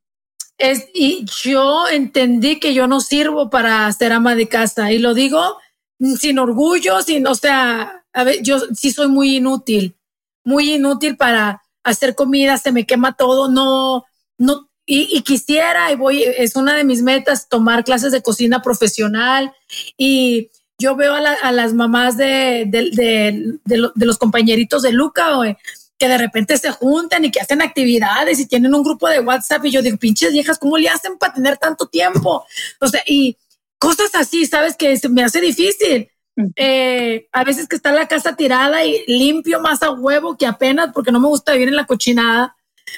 es, 0.58 0.88
y 0.94 1.26
yo 1.44 1.88
entendí 1.88 2.60
que 2.60 2.74
yo 2.74 2.88
no 2.88 3.02
sirvo 3.02 3.50
para 3.50 3.92
ser 3.92 4.14
ama 4.14 4.36
de 4.36 4.48
casa 4.48 4.92
y 4.92 5.00
lo 5.00 5.14
digo 5.14 5.58
sin 6.20 6.40
orgullo, 6.40 7.02
sin, 7.02 7.26
o 7.28 7.36
sea, 7.36 8.04
a 8.14 8.24
ver, 8.24 8.42
yo 8.42 8.60
sí 8.74 8.92
soy 8.92 9.08
muy 9.08 9.38
inútil, 9.38 9.98
muy 10.44 10.74
inútil 10.74 11.18
para 11.18 11.62
hacer 11.86 12.16
comida, 12.16 12.58
se 12.58 12.72
me 12.72 12.86
quema 12.86 13.16
todo, 13.16 13.50
no, 13.50 14.04
no, 14.38 14.70
y, 14.88 15.22
quisiera, 15.24 15.92
y 15.92 15.96
voy, 15.96 16.24
es 16.24 16.56
una 16.56 16.76
de 16.76 16.84
mis 16.84 17.02
metas, 17.02 17.50
tomar 17.50 17.84
clases 17.84 18.12
de 18.12 18.22
cocina 18.22 18.62
profesional. 18.62 19.52
Y 19.98 20.52
yo 20.78 20.96
veo 20.96 21.16
a, 21.16 21.52
las 21.52 21.74
mamás 21.74 22.18
de, 22.18 22.70
los 23.96 24.18
compañeritos 24.20 24.84
de 24.84 24.92
Luca, 24.92 25.32
que 25.98 26.08
de 26.08 26.18
repente 26.18 26.58
se 26.58 26.72
juntan 26.72 27.26
y 27.26 27.32
que 27.32 27.40
hacen 27.40 27.62
actividades 27.64 28.40
y 28.40 28.46
tienen 28.46 28.76
un 28.76 28.84
grupo 28.84 29.10
de 29.10 29.22
WhatsApp. 29.22 29.66
Y 29.66 29.72
yo 29.72 29.82
digo, 29.82 29.98
pinches 29.98 30.34
viejas, 30.34 30.60
¿cómo 30.60 30.78
le 30.78 30.90
hacen 30.90 31.18
para 31.18 31.34
tener 31.34 31.58
tanto 31.58 31.88
tiempo? 31.88 32.46
O 32.80 32.88
sea, 32.88 33.02
y 33.08 33.38
cosas 33.80 34.14
así, 34.14 34.46
¿sabes? 34.46 34.76
Que 34.76 34.98
se 34.98 35.10
me 35.10 35.24
hace 35.24 35.42
difícil. 35.42 36.10
Eh, 36.56 37.28
a 37.32 37.44
veces 37.44 37.68
que 37.68 37.78
está 37.78 37.94
la 37.94 38.08
casa 38.08 38.36
tirada 38.36 38.84
y 38.84 39.06
limpio 39.08 39.62
más 39.62 39.82
a 39.84 39.92
huevo 39.92 40.36
que 40.38 40.46
apenas 40.46 40.92
porque 40.94 41.12
no 41.12 41.20
me 41.20 41.28
gusta 41.28 41.54
vivir 41.54 41.70
en 41.70 41.78
la 41.78 41.86
cochinada, 41.86 42.56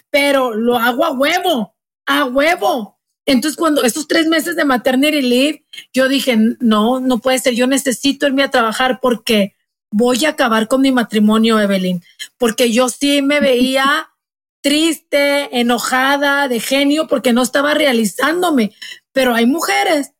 pero 0.09 0.53
lo 0.53 0.77
hago 0.77 1.05
a 1.05 1.11
huevo 1.11 1.77
a 2.07 2.25
huevo. 2.25 2.97
Entonces, 3.27 3.57
cuando 3.57 3.83
esos 3.83 4.07
tres 4.07 4.25
meses 4.25 4.55
de 4.55 4.65
maternity 4.65 5.21
leave, 5.21 5.65
yo 5.93 6.07
dije, 6.07 6.37
no, 6.59 6.99
no 6.99 7.19
puede 7.19 7.39
ser, 7.39 7.53
yo 7.53 7.67
necesito 7.67 8.25
irme 8.25 8.43
a 8.43 8.49
trabajar 8.49 8.99
porque 9.01 9.53
voy 9.91 10.25
a 10.25 10.29
acabar 10.29 10.67
con 10.67 10.81
mi 10.81 10.91
matrimonio, 10.91 11.59
Evelyn, 11.59 12.01
porque 12.37 12.71
yo 12.71 12.89
sí 12.89 13.21
me 13.21 13.41
veía 13.41 14.09
triste, 14.61 15.59
enojada, 15.59 16.47
de 16.47 16.59
genio, 16.59 17.07
porque 17.07 17.33
no 17.33 17.41
estaba 17.43 17.73
realizándome. 17.73 18.73
Pero 19.11 19.35
hay 19.35 19.45
mujeres 19.45 20.13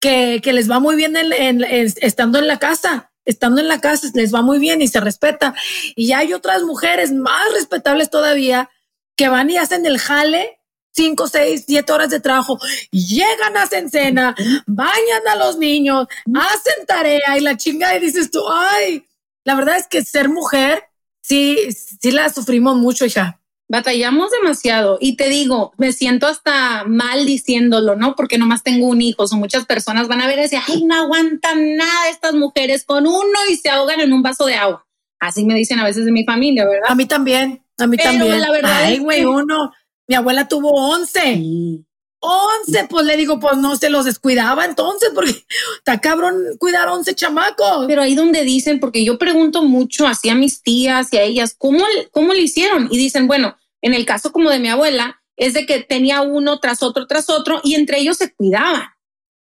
que, 0.00 0.40
que 0.42 0.52
les 0.52 0.70
va 0.70 0.80
muy 0.80 0.96
bien 0.96 1.14
estando 1.16 2.38
en 2.38 2.46
la 2.46 2.58
casa, 2.58 3.12
estando 3.24 3.60
en 3.60 3.68
la 3.68 3.80
casa, 3.80 4.08
les 4.14 4.34
va 4.34 4.42
muy 4.42 4.58
bien 4.58 4.82
y 4.82 4.88
se 4.88 5.00
respeta. 5.00 5.54
Y 5.94 6.12
hay 6.12 6.32
otras 6.32 6.62
mujeres 6.62 7.12
más 7.12 7.52
respetables 7.52 8.10
todavía 8.10 8.70
que 9.16 9.28
van 9.28 9.50
y 9.50 9.58
hacen 9.58 9.86
el 9.86 9.98
jale 9.98 10.60
cinco, 10.92 11.28
seis, 11.28 11.64
siete 11.66 11.92
horas 11.92 12.10
de 12.10 12.20
trabajo, 12.20 12.58
llegan, 12.90 13.56
hacen 13.56 13.90
cena, 13.90 14.34
bañan 14.66 15.28
a 15.30 15.36
los 15.36 15.56
niños, 15.56 16.06
hacen 16.34 16.86
tarea 16.86 17.38
y 17.38 17.40
la 17.40 17.56
chinga 17.56 17.96
y 17.96 18.00
dices 18.00 18.30
tú, 18.30 18.42
ay, 18.48 19.06
la 19.44 19.54
verdad 19.54 19.76
es 19.76 19.86
que 19.86 20.04
ser 20.04 20.28
mujer, 20.28 20.84
sí, 21.22 21.68
sí 21.72 22.10
la 22.10 22.28
sufrimos 22.28 22.76
mucho, 22.76 23.06
hija. 23.06 23.39
Batallamos 23.70 24.32
demasiado 24.32 24.98
y 25.00 25.14
te 25.14 25.28
digo, 25.28 25.72
me 25.78 25.92
siento 25.92 26.26
hasta 26.26 26.82
mal 26.86 27.24
diciéndolo, 27.24 27.94
¿no? 27.94 28.16
Porque 28.16 28.36
nomás 28.36 28.64
tengo 28.64 28.88
un 28.88 29.00
hijo, 29.00 29.28
son 29.28 29.38
muchas 29.38 29.64
personas 29.64 30.08
van 30.08 30.20
a 30.20 30.26
ver 30.26 30.40
y 30.40 30.42
decir, 30.42 30.58
ay, 30.66 30.82
no 30.82 30.96
aguantan 30.96 31.76
nada 31.76 32.08
estas 32.10 32.34
mujeres 32.34 32.84
con 32.84 33.06
uno 33.06 33.38
y 33.48 33.54
se 33.54 33.70
ahogan 33.70 34.00
en 34.00 34.12
un 34.12 34.22
vaso 34.22 34.46
de 34.46 34.56
agua. 34.56 34.84
Así 35.20 35.44
me 35.44 35.54
dicen 35.54 35.78
a 35.78 35.84
veces 35.84 36.04
de 36.04 36.10
mi 36.10 36.24
familia, 36.24 36.64
¿verdad? 36.66 36.90
A 36.90 36.96
mí 36.96 37.06
también, 37.06 37.64
a 37.78 37.86
mí 37.86 37.96
también. 37.96 38.40
La 38.40 38.50
verdad 38.50 38.72
ay, 38.86 38.98
güey, 38.98 39.24
uno, 39.24 39.72
mi 40.08 40.16
abuela 40.16 40.48
tuvo 40.48 40.72
11. 40.72 41.84
11, 42.18 42.86
pues 42.90 43.06
le 43.06 43.16
digo, 43.16 43.38
pues 43.38 43.56
no 43.56 43.76
se 43.76 43.88
los 43.88 44.04
descuidaba 44.04 44.64
entonces, 44.64 45.10
porque 45.14 45.30
está 45.78 46.00
cabrón 46.00 46.34
cuidar 46.58 46.88
11 46.88 47.14
chamacos. 47.14 47.86
Pero 47.86 48.02
ahí 48.02 48.16
donde 48.16 48.42
dicen, 48.42 48.80
porque 48.80 49.04
yo 49.04 49.16
pregunto 49.16 49.62
mucho 49.62 50.08
así 50.08 50.28
a 50.28 50.34
mis 50.34 50.60
tías 50.60 51.12
y 51.12 51.18
a 51.18 51.22
ellas, 51.22 51.54
¿cómo, 51.56 51.84
cómo 52.10 52.32
le 52.32 52.40
hicieron? 52.40 52.88
Y 52.90 52.98
dicen, 52.98 53.28
bueno, 53.28 53.56
en 53.82 53.94
el 53.94 54.04
caso 54.06 54.32
como 54.32 54.50
de 54.50 54.58
mi 54.58 54.68
abuela, 54.68 55.20
es 55.36 55.54
de 55.54 55.66
que 55.66 55.82
tenía 55.82 56.20
uno 56.22 56.60
tras 56.60 56.82
otro, 56.82 57.06
tras 57.06 57.30
otro, 57.30 57.60
y 57.64 57.74
entre 57.74 57.98
ellos 57.98 58.16
se 58.16 58.34
cuidaban. 58.34 58.88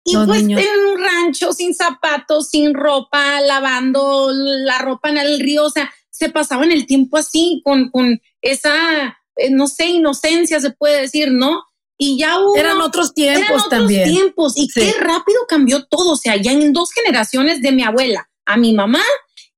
Y 0.04 0.16
pues 0.16 0.42
en 0.42 0.52
un 0.52 1.00
rancho 1.00 1.54
sin 1.54 1.76
zapatos, 1.76 2.50
sin 2.50 2.74
ropa, 2.74 3.40
lavando 3.42 4.30
la 4.34 4.80
ropa 4.80 5.10
en 5.10 5.18
el 5.18 5.40
río, 5.40 5.66
o 5.66 5.70
sea, 5.70 5.92
se 6.10 6.30
pasaban 6.30 6.72
el 6.72 6.86
tiempo 6.86 7.18
así, 7.18 7.62
con, 7.64 7.90
con 7.90 8.20
esa 8.42 9.18
eh, 9.38 9.50
no 9.50 9.68
sé, 9.68 9.88
inocencia 9.88 10.60
se 10.60 10.72
puede 10.72 11.02
decir, 11.02 11.32
¿no? 11.32 11.64
Y 11.98 12.18
ya 12.18 12.40
hubo, 12.40 12.56
eran 12.56 12.82
otros 12.82 13.14
tiempos 13.14 13.42
eran 13.44 13.54
otros 13.54 13.70
también. 13.70 14.10
tiempos 14.10 14.54
y 14.56 14.68
qué 14.68 14.92
rápido 15.00 15.46
cambió 15.48 15.86
todo, 15.86 16.14
o 16.14 16.16
sea, 16.16 16.36
ya 16.36 16.52
en 16.52 16.74
dos 16.74 16.92
generaciones 16.92 17.62
de 17.62 17.72
mi 17.72 17.84
abuela 17.84 18.28
a 18.46 18.58
mi 18.58 18.74
mamá 18.74 19.04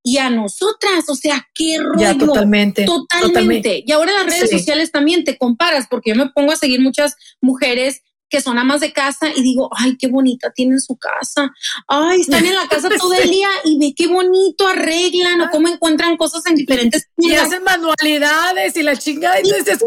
y 0.04 0.18
a 0.18 0.30
nosotras, 0.30 1.06
o 1.08 1.16
sea, 1.16 1.48
qué 1.56 1.78
rollo. 1.80 2.00
Ya, 2.00 2.18
totalmente, 2.18 2.86
totalmente. 2.86 3.84
Y 3.86 3.92
ahora 3.94 4.12
las 4.12 4.26
redes 4.26 4.52
sociales 4.52 4.92
también 4.92 5.24
te 5.24 5.38
comparas, 5.38 5.88
porque 5.90 6.12
yo 6.12 6.16
me 6.18 6.30
pongo 6.30 6.52
a 6.52 6.58
seguir 6.58 6.82
muchas 6.82 7.16
mujeres 7.42 8.02
que 8.34 8.42
son 8.42 8.58
amas 8.58 8.82
de 8.82 8.92
casa 8.92 9.30
y 9.34 9.44
digo, 9.44 9.70
ay, 9.78 9.96
qué 9.96 10.08
bonita 10.08 10.52
tienen 10.52 10.82
su 10.82 10.98
casa. 10.98 11.54
Ay, 11.88 12.22
están 12.22 12.44
en 12.44 12.56
la 12.56 12.68
casa 12.68 12.90
todo 13.00 13.14
el 13.14 13.30
día 13.30 13.48
y 13.64 13.78
ve 13.78 13.94
qué 13.96 14.08
bonito 14.08 14.68
arreglan 14.68 15.40
o 15.42 15.50
cómo 15.52 15.68
encuentran 15.68 16.18
cosas 16.18 16.44
en 16.48 16.56
diferentes. 16.56 17.08
Y 17.16 17.36
hacen 17.36 17.64
manualidades 17.64 18.76
y 18.76 18.82
la 18.82 18.98
chingada 18.98 19.40
y, 19.40 19.44
dices, 19.44 19.84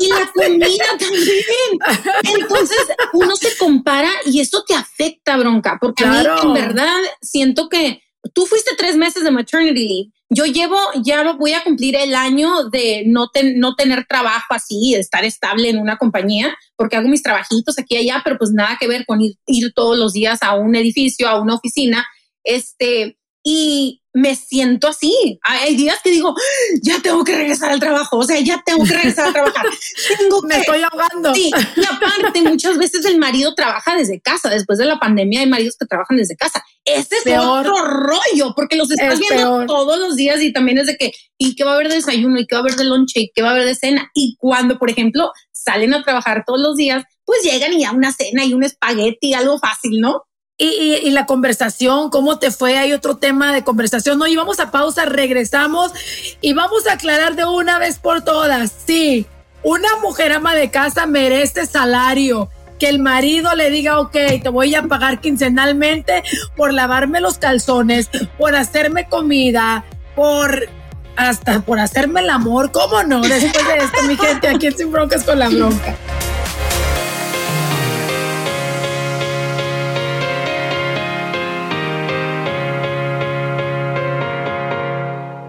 Y 0.00 0.08
la 0.08 0.32
comida 0.32 0.84
también. 0.98 1.78
Entonces 2.40 2.78
uno 3.12 3.36
se 3.36 3.54
compara 3.58 4.10
y 4.24 4.40
eso 4.40 4.64
te 4.66 4.74
afecta, 4.74 5.36
bronca, 5.36 5.76
porque 5.78 6.06
a 6.06 6.10
mí 6.10 6.26
en 6.42 6.54
verdad 6.54 6.98
siento 7.20 7.68
que 7.68 8.02
tú 8.32 8.46
fuiste 8.46 8.72
tres 8.76 8.96
meses 8.96 9.24
de 9.24 9.30
maternity 9.30 9.88
leave 9.88 10.12
yo 10.30 10.44
llevo, 10.44 10.76
ya 11.02 11.32
voy 11.32 11.54
a 11.54 11.64
cumplir 11.64 11.96
el 11.96 12.14
año 12.14 12.68
de 12.68 13.04
no, 13.06 13.30
no 13.56 13.74
tener 13.76 14.04
trabajo 14.06 14.46
así, 14.50 14.92
de 14.92 15.00
estar 15.00 15.24
estable 15.24 15.70
en 15.70 15.78
una 15.78 15.96
compañía, 15.96 16.54
porque 16.76 16.96
hago 16.96 17.08
mis 17.08 17.22
trabajitos 17.22 17.78
aquí 17.78 17.94
y 17.94 17.98
allá, 17.98 18.20
pero 18.22 18.36
pues 18.36 18.50
nada 18.50 18.76
que 18.78 18.88
ver 18.88 19.06
con 19.06 19.20
ir 19.22 19.72
todos 19.74 19.96
los 19.96 20.12
días 20.12 20.42
a 20.42 20.54
un 20.54 20.76
edificio, 20.76 21.28
a 21.28 21.40
una 21.40 21.54
oficina. 21.54 22.06
Este, 22.44 23.18
y 23.42 24.02
me 24.12 24.34
siento 24.34 24.88
así. 24.88 25.38
Hay 25.42 25.76
días 25.76 25.98
que 26.02 26.10
digo, 26.10 26.34
ya 26.82 27.00
tengo 27.00 27.24
que 27.24 27.36
regresar 27.36 27.70
al 27.70 27.80
trabajo, 27.80 28.18
o 28.18 28.24
sea, 28.24 28.40
ya 28.40 28.62
tengo 28.64 28.84
que 28.84 28.94
regresar 28.94 29.28
a 29.28 29.32
trabajar. 29.32 29.66
tengo 30.18 30.42
me 30.42 30.56
estoy 30.56 30.82
ahogando. 30.82 31.34
Sí, 31.34 31.50
y 31.76 31.84
aparte, 31.84 32.42
muchas 32.42 32.78
veces 32.78 33.04
el 33.04 33.18
marido 33.18 33.54
trabaja 33.54 33.96
desde 33.96 34.20
casa. 34.20 34.48
Después 34.48 34.78
de 34.78 34.86
la 34.86 34.98
pandemia 34.98 35.40
hay 35.40 35.48
maridos 35.48 35.76
que 35.78 35.86
trabajan 35.86 36.16
desde 36.16 36.36
casa. 36.36 36.64
Ese 36.84 37.16
es 37.24 37.38
otro 37.38 37.74
rollo, 37.84 38.54
porque 38.56 38.76
los 38.76 38.90
estás 38.90 39.18
viendo 39.18 39.66
todos 39.66 39.98
los 39.98 40.16
días 40.16 40.42
y 40.42 40.52
también 40.52 40.78
es 40.78 40.86
de 40.86 40.96
que, 40.96 41.12
¿y 41.36 41.54
qué 41.54 41.64
va 41.64 41.72
a 41.72 41.74
haber 41.74 41.88
de 41.88 41.96
desayuno? 41.96 42.38
¿Y 42.38 42.46
qué 42.46 42.54
va 42.54 42.60
a 42.60 42.62
haber 42.62 42.76
de 42.76 42.84
lonche? 42.84 43.20
¿Y 43.20 43.32
qué 43.34 43.42
va 43.42 43.48
a 43.48 43.52
haber 43.52 43.66
de 43.66 43.74
cena? 43.74 44.10
Y 44.14 44.36
cuando, 44.38 44.78
por 44.78 44.90
ejemplo, 44.90 45.32
salen 45.52 45.94
a 45.94 46.02
trabajar 46.02 46.44
todos 46.46 46.60
los 46.60 46.76
días, 46.76 47.04
pues 47.24 47.42
llegan 47.42 47.74
y 47.74 47.84
a 47.84 47.92
una 47.92 48.12
cena 48.12 48.44
y 48.44 48.54
un 48.54 48.64
espagueti, 48.64 49.34
algo 49.34 49.58
fácil, 49.58 50.00
¿no? 50.00 50.22
Y, 50.60 51.08
la 51.12 51.24
conversación, 51.24 52.10
¿cómo 52.10 52.40
te 52.40 52.50
fue? 52.50 52.76
Hay 52.76 52.92
otro 52.92 53.16
tema 53.16 53.54
de 53.54 53.62
conversación. 53.62 54.18
No, 54.18 54.26
y 54.26 54.34
vamos 54.34 54.58
a 54.58 54.72
pausa, 54.72 55.04
regresamos 55.04 55.92
y 56.40 56.52
vamos 56.52 56.88
a 56.88 56.94
aclarar 56.94 57.36
de 57.36 57.44
una 57.44 57.78
vez 57.78 58.00
por 58.00 58.22
todas. 58.22 58.72
Sí, 58.84 59.26
una 59.62 59.88
mujer 60.02 60.32
ama 60.32 60.56
de 60.56 60.70
casa 60.70 61.06
merece 61.06 61.64
salario. 61.64 62.50
Que 62.80 62.88
el 62.88 62.98
marido 62.98 63.54
le 63.54 63.70
diga, 63.70 64.00
ok, 64.00 64.16
te 64.42 64.48
voy 64.48 64.74
a 64.74 64.82
pagar 64.82 65.20
quincenalmente 65.20 66.22
por 66.56 66.72
lavarme 66.72 67.20
los 67.20 67.38
calzones, 67.38 68.08
por 68.36 68.54
hacerme 68.54 69.08
comida, 69.08 69.84
por 70.14 70.68
hasta 71.16 71.60
por 71.60 71.78
hacerme 71.78 72.20
el 72.20 72.30
amor. 72.30 72.72
¿Cómo 72.72 73.02
no? 73.04 73.20
Después 73.20 73.66
de 73.66 73.78
esto, 73.78 74.02
mi 74.06 74.16
gente, 74.16 74.48
aquí 74.48 74.66
en 74.66 74.76
Sin 74.76 74.90
Broncas 74.90 75.24
con 75.24 75.38
la 75.38 75.48
Bronca. 75.48 75.96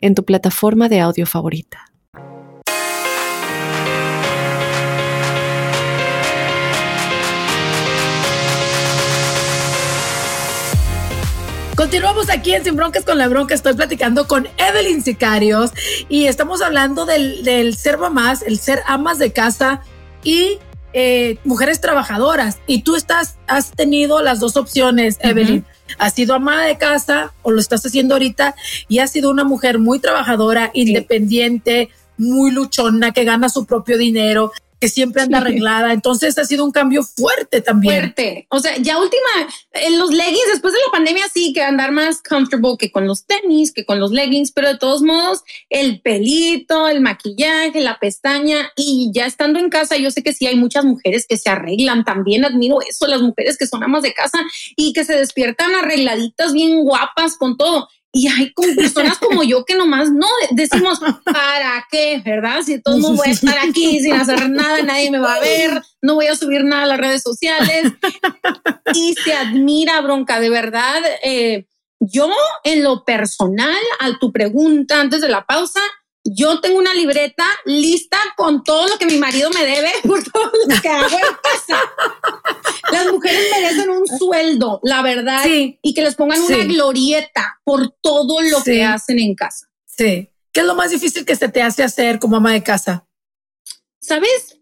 en 0.00 0.14
tu 0.14 0.24
plataforma 0.24 0.88
de 0.88 1.00
audio 1.00 1.26
favorita. 1.26 1.86
Continuamos 11.80 12.28
aquí 12.28 12.52
en 12.52 12.62
Sin 12.62 12.76
Broncas 12.76 13.06
con 13.06 13.16
la 13.16 13.26
Bronca. 13.26 13.54
Estoy 13.54 13.72
platicando 13.72 14.28
con 14.28 14.46
Evelyn 14.58 15.02
Sicarios 15.02 15.70
y 16.10 16.26
estamos 16.26 16.60
hablando 16.60 17.06
del, 17.06 17.74
ser 17.74 17.96
mamás, 17.96 18.42
el 18.42 18.58
ser 18.58 18.82
amas 18.86 19.18
de 19.18 19.32
casa 19.32 19.80
y 20.22 20.58
eh, 20.92 21.38
mujeres 21.44 21.80
trabajadoras. 21.80 22.58
Y 22.66 22.82
tú 22.82 22.96
estás, 22.96 23.38
has 23.46 23.70
tenido 23.70 24.20
las 24.20 24.40
dos 24.40 24.58
opciones, 24.58 25.16
Evelyn 25.20 25.64
has 25.98 26.14
sido 26.14 26.34
ama 26.34 26.64
de 26.64 26.78
casa 26.78 27.32
o 27.42 27.50
lo 27.50 27.60
estás 27.60 27.84
haciendo 27.84 28.14
ahorita 28.14 28.54
y 28.88 28.98
has 28.98 29.10
sido 29.10 29.30
una 29.30 29.44
mujer 29.44 29.78
muy 29.78 29.98
trabajadora, 29.98 30.70
independiente, 30.74 31.90
muy 32.16 32.50
luchona, 32.50 33.12
que 33.12 33.24
gana 33.24 33.48
su 33.48 33.66
propio 33.66 33.98
dinero. 33.98 34.52
Que 34.80 34.88
siempre 34.88 35.22
anda 35.22 35.38
arreglada. 35.38 35.92
Entonces 35.92 36.38
ha 36.38 36.44
sido 36.44 36.64
un 36.64 36.72
cambio 36.72 37.02
fuerte 37.02 37.60
también. 37.60 38.00
Fuerte. 38.00 38.46
O 38.48 38.58
sea, 38.58 38.76
ya 38.78 38.98
última, 38.98 39.20
en 39.72 39.98
los 39.98 40.10
leggings, 40.10 40.48
después 40.52 40.72
de 40.72 40.80
la 40.86 40.92
pandemia 40.92 41.24
sí 41.32 41.52
que 41.52 41.62
andar 41.62 41.92
más 41.92 42.22
comfortable 42.22 42.76
que 42.78 42.90
con 42.90 43.06
los 43.06 43.26
tenis, 43.26 43.72
que 43.72 43.84
con 43.84 44.00
los 44.00 44.10
leggings, 44.10 44.52
pero 44.52 44.68
de 44.68 44.78
todos 44.78 45.02
modos, 45.02 45.42
el 45.68 46.00
pelito, 46.00 46.88
el 46.88 47.00
maquillaje, 47.00 47.80
la 47.80 47.98
pestaña 47.98 48.72
y 48.76 49.10
ya 49.14 49.26
estando 49.26 49.58
en 49.58 49.68
casa, 49.68 49.96
yo 49.96 50.10
sé 50.10 50.22
que 50.22 50.32
sí 50.32 50.46
hay 50.46 50.56
muchas 50.56 50.84
mujeres 50.84 51.26
que 51.28 51.36
se 51.36 51.50
arreglan. 51.50 52.04
También 52.04 52.44
admiro 52.44 52.80
eso, 52.80 53.06
las 53.06 53.20
mujeres 53.20 53.58
que 53.58 53.66
son 53.66 53.82
amas 53.82 54.02
de 54.02 54.14
casa 54.14 54.38
y 54.76 54.92
que 54.92 55.04
se 55.04 55.14
despiertan 55.14 55.74
arregladitas, 55.74 56.52
bien 56.52 56.82
guapas 56.82 57.36
con 57.36 57.56
todo. 57.56 57.88
Y 58.12 58.28
hay 58.28 58.52
con 58.52 58.74
personas 58.74 59.18
como 59.20 59.42
yo 59.42 59.64
que 59.64 59.76
nomás 59.76 60.10
no 60.10 60.26
decimos, 60.50 60.98
¿para 61.24 61.86
qué? 61.90 62.20
¿Verdad? 62.24 62.62
Si 62.62 62.80
todo 62.80 62.96
el 62.96 63.02
mundo 63.02 63.18
voy 63.18 63.28
a 63.28 63.32
estar 63.32 63.58
aquí 63.58 64.00
sin 64.00 64.14
hacer 64.14 64.48
nada, 64.50 64.82
nadie 64.82 65.10
me 65.10 65.18
va 65.18 65.34
a 65.34 65.40
ver, 65.40 65.82
no 66.02 66.14
voy 66.14 66.26
a 66.26 66.36
subir 66.36 66.64
nada 66.64 66.82
a 66.82 66.86
las 66.86 66.98
redes 66.98 67.22
sociales. 67.22 67.92
Y 68.94 69.14
se 69.14 69.32
admira, 69.32 70.00
bronca, 70.00 70.40
de 70.40 70.50
verdad. 70.50 71.00
Eh, 71.22 71.66
yo, 72.00 72.30
en 72.64 72.82
lo 72.82 73.04
personal, 73.04 73.76
a 74.00 74.18
tu 74.18 74.32
pregunta 74.32 75.00
antes 75.00 75.20
de 75.20 75.28
la 75.28 75.44
pausa, 75.44 75.80
yo 76.32 76.60
tengo 76.60 76.78
una 76.78 76.94
libreta 76.94 77.44
lista 77.64 78.18
con 78.36 78.62
todo 78.62 78.86
lo 78.86 78.98
que 78.98 79.06
mi 79.06 79.16
marido 79.16 79.50
me 79.50 79.64
debe 79.64 79.90
por 80.06 80.22
todo 80.22 80.50
lo 80.66 80.80
que 80.80 80.88
hago 80.88 81.08
en 81.08 81.34
casa. 81.42 81.80
Las 82.92 83.12
mujeres 83.12 83.46
merecen 83.52 83.90
un 83.90 84.06
sueldo, 84.06 84.80
la 84.82 85.02
verdad, 85.02 85.44
y 85.46 85.94
que 85.94 86.02
les 86.02 86.14
pongan 86.14 86.40
una 86.40 86.64
glorieta 86.64 87.60
por 87.64 87.90
todo 88.00 88.40
lo 88.42 88.62
que 88.62 88.84
hacen 88.84 89.18
en 89.18 89.34
casa. 89.34 89.68
Sí. 89.86 90.28
¿Qué 90.52 90.60
es 90.60 90.66
lo 90.66 90.74
más 90.74 90.90
difícil 90.90 91.24
que 91.24 91.36
se 91.36 91.48
te 91.48 91.62
hace 91.62 91.82
hacer 91.82 92.18
como 92.18 92.36
ama 92.36 92.52
de 92.52 92.62
casa? 92.62 93.06
Sabes, 94.00 94.58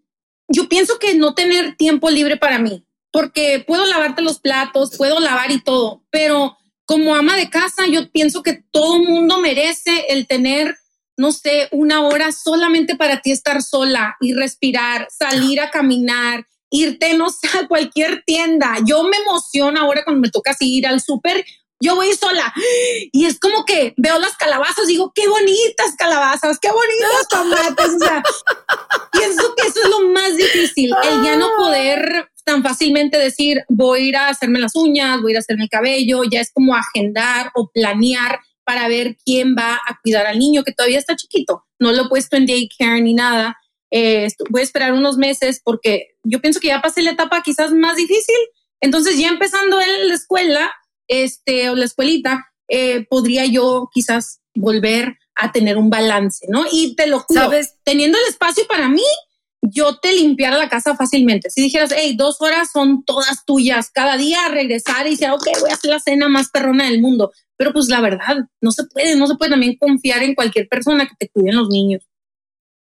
yo 0.49 0.69
pienso 0.69 0.99
que 0.99 1.15
no 1.15 1.35
tener 1.35 1.77
tiempo 1.77 2.11
libre 2.11 2.37
para 2.37 2.59
mí, 2.59 2.87
porque 3.11 3.65
puedo 3.67 3.87
lavarte 3.87 4.21
los 4.21 4.39
platos, 4.39 4.97
puedo 4.97 5.21
lavar 5.21 5.51
y 5.51 5.63
todo, 5.63 6.05
pero 6.11 6.59
como 6.85 7.15
ama 7.15 7.37
de 7.37 7.49
casa, 7.49 7.87
yo 7.87 8.11
pienso 8.11 8.43
que 8.43 8.63
todo 8.71 8.99
mundo 8.99 9.39
merece 9.39 10.07
el 10.09 10.27
tener 10.27 10.77
no 11.19 11.33
sé, 11.33 11.69
una 11.73 12.07
hora 12.07 12.31
solamente 12.33 12.97
para 12.97 13.21
ti 13.21 13.33
estar 13.33 13.61
sola 13.63 14.17
y 14.21 14.35
respirar, 14.35 15.09
salir 15.11 15.61
a 15.61 15.71
caminar, 15.71 16.47
irte, 16.71 17.15
no 17.15 17.29
sé, 17.31 17.49
a 17.59 17.67
cualquier 17.67 18.23
tienda. 18.25 18.77
Yo 18.87 19.03
me 19.03 19.17
emociono 19.17 19.81
ahora 19.81 20.05
cuando 20.05 20.21
me 20.21 20.31
toca 20.31 20.53
así 20.53 20.77
ir 20.77 20.87
al 20.87 21.01
súper. 21.01 21.45
Yo 21.81 21.95
voy 21.95 22.13
sola 22.13 22.53
y 23.13 23.27
es 23.27 23.39
como 23.39 23.65
que 23.65 23.95
veo 23.97 24.19
las 24.19 24.37
calabazas, 24.37 24.89
digo, 24.89 25.13
qué 25.15 25.29
bonitas 25.29 25.95
calabazas, 25.97 26.59
qué 26.61 26.71
bonitos 26.71 27.29
tomates. 27.31 27.95
O 27.95 27.99
sea, 27.99 28.23
pienso 29.13 29.55
que 29.55 29.67
eso 29.67 29.81
es 29.83 29.89
lo 29.89 30.09
más 30.11 30.37
difícil, 30.37 30.93
el 31.05 31.25
ya 31.25 31.37
no 31.37 31.49
poder 31.57 32.31
tan 32.45 32.63
fácilmente 32.63 33.19
decir, 33.19 33.63
voy 33.69 34.01
a 34.01 34.03
ir 34.05 34.17
a 34.17 34.29
hacerme 34.29 34.59
las 34.59 34.75
uñas, 34.75 35.21
voy 35.21 35.31
a 35.31 35.33
ir 35.33 35.37
a 35.37 35.41
hacerme 35.41 35.65
el 35.65 35.69
cabello, 35.69 36.23
ya 36.25 36.41
es 36.41 36.51
como 36.53 36.75
agendar 36.75 37.51
o 37.55 37.71
planear 37.73 38.41
para 38.69 38.87
ver 38.87 39.17
quién 39.25 39.57
va 39.57 39.77
a 39.77 39.99
cuidar 40.03 40.27
al 40.27 40.39
niño 40.39 40.63
que 40.63 40.75
todavía 40.75 40.99
está 40.99 41.17
chiquito. 41.17 41.65
No 41.79 41.91
lo 41.91 42.03
he 42.03 42.09
puesto 42.11 42.37
en 42.37 42.45
daycare 42.45 43.01
ni 43.01 43.15
nada. 43.15 43.57
Eh, 43.91 44.29
voy 44.51 44.61
a 44.61 44.65
esperar 44.65 44.93
unos 44.93 45.17
meses 45.17 45.63
porque 45.65 46.09
yo 46.23 46.43
pienso 46.43 46.61
que 46.61 46.69
ya 46.69 46.83
pasé 46.83 47.01
la 47.01 47.13
etapa 47.13 47.41
quizás 47.43 47.73
más 47.73 47.97
difícil. 47.97 48.37
Entonces 48.83 49.17
ya 49.19 49.29
empezando 49.29 49.81
en 49.81 50.09
la 50.09 50.15
escuela, 50.15 50.71
este, 51.09 51.71
o 51.71 51.77
la 51.77 51.87
escuelita, 51.87 52.45
eh, 52.69 53.07
podría 53.09 53.47
yo 53.47 53.89
quizás 53.91 54.43
volver 54.55 55.17
a 55.35 55.51
tener 55.51 55.79
un 55.79 55.89
balance, 55.89 56.45
¿no? 56.51 56.67
Y 56.71 56.95
te 56.95 57.07
lo 57.07 57.21
juro, 57.21 57.41
¿Sabes? 57.41 57.77
teniendo 57.85 58.19
el 58.19 58.25
espacio 58.29 58.67
para 58.67 58.91
mí, 58.91 59.07
yo 59.63 59.97
te 59.97 60.13
limpiara 60.13 60.59
la 60.59 60.69
casa 60.69 60.95
fácilmente. 60.95 61.49
Si 61.49 61.63
dijeras, 61.63 61.91
hey, 61.97 62.17
dos 62.19 62.43
horas 62.43 62.69
son 62.71 63.03
todas 63.03 63.47
tuyas, 63.47 63.91
cada 63.91 64.19
día 64.19 64.47
regresar 64.51 65.07
y 65.07 65.13
decir, 65.13 65.31
ok, 65.31 65.49
voy 65.59 65.71
a 65.71 65.75
hacer 65.75 65.91
la 65.91 66.01
cena 66.01 66.29
más 66.29 66.51
perrona 66.51 66.85
del 66.85 67.01
mundo. 67.01 67.33
Pero 67.59 67.73
pues 67.73 67.88
la 67.88 68.00
verdad, 68.00 68.37
no 68.62 68.71
se 68.71 68.85
puede, 68.85 69.17
no 69.17 69.27
se 69.27 69.35
puede 69.35 69.50
también 69.50 69.77
confiar 69.77 70.23
en 70.23 70.35
cualquier 70.35 70.68
persona 70.68 71.07
que 71.07 71.16
te 71.18 71.29
cuiden 71.29 71.57
los 71.57 71.68
niños. 71.68 72.03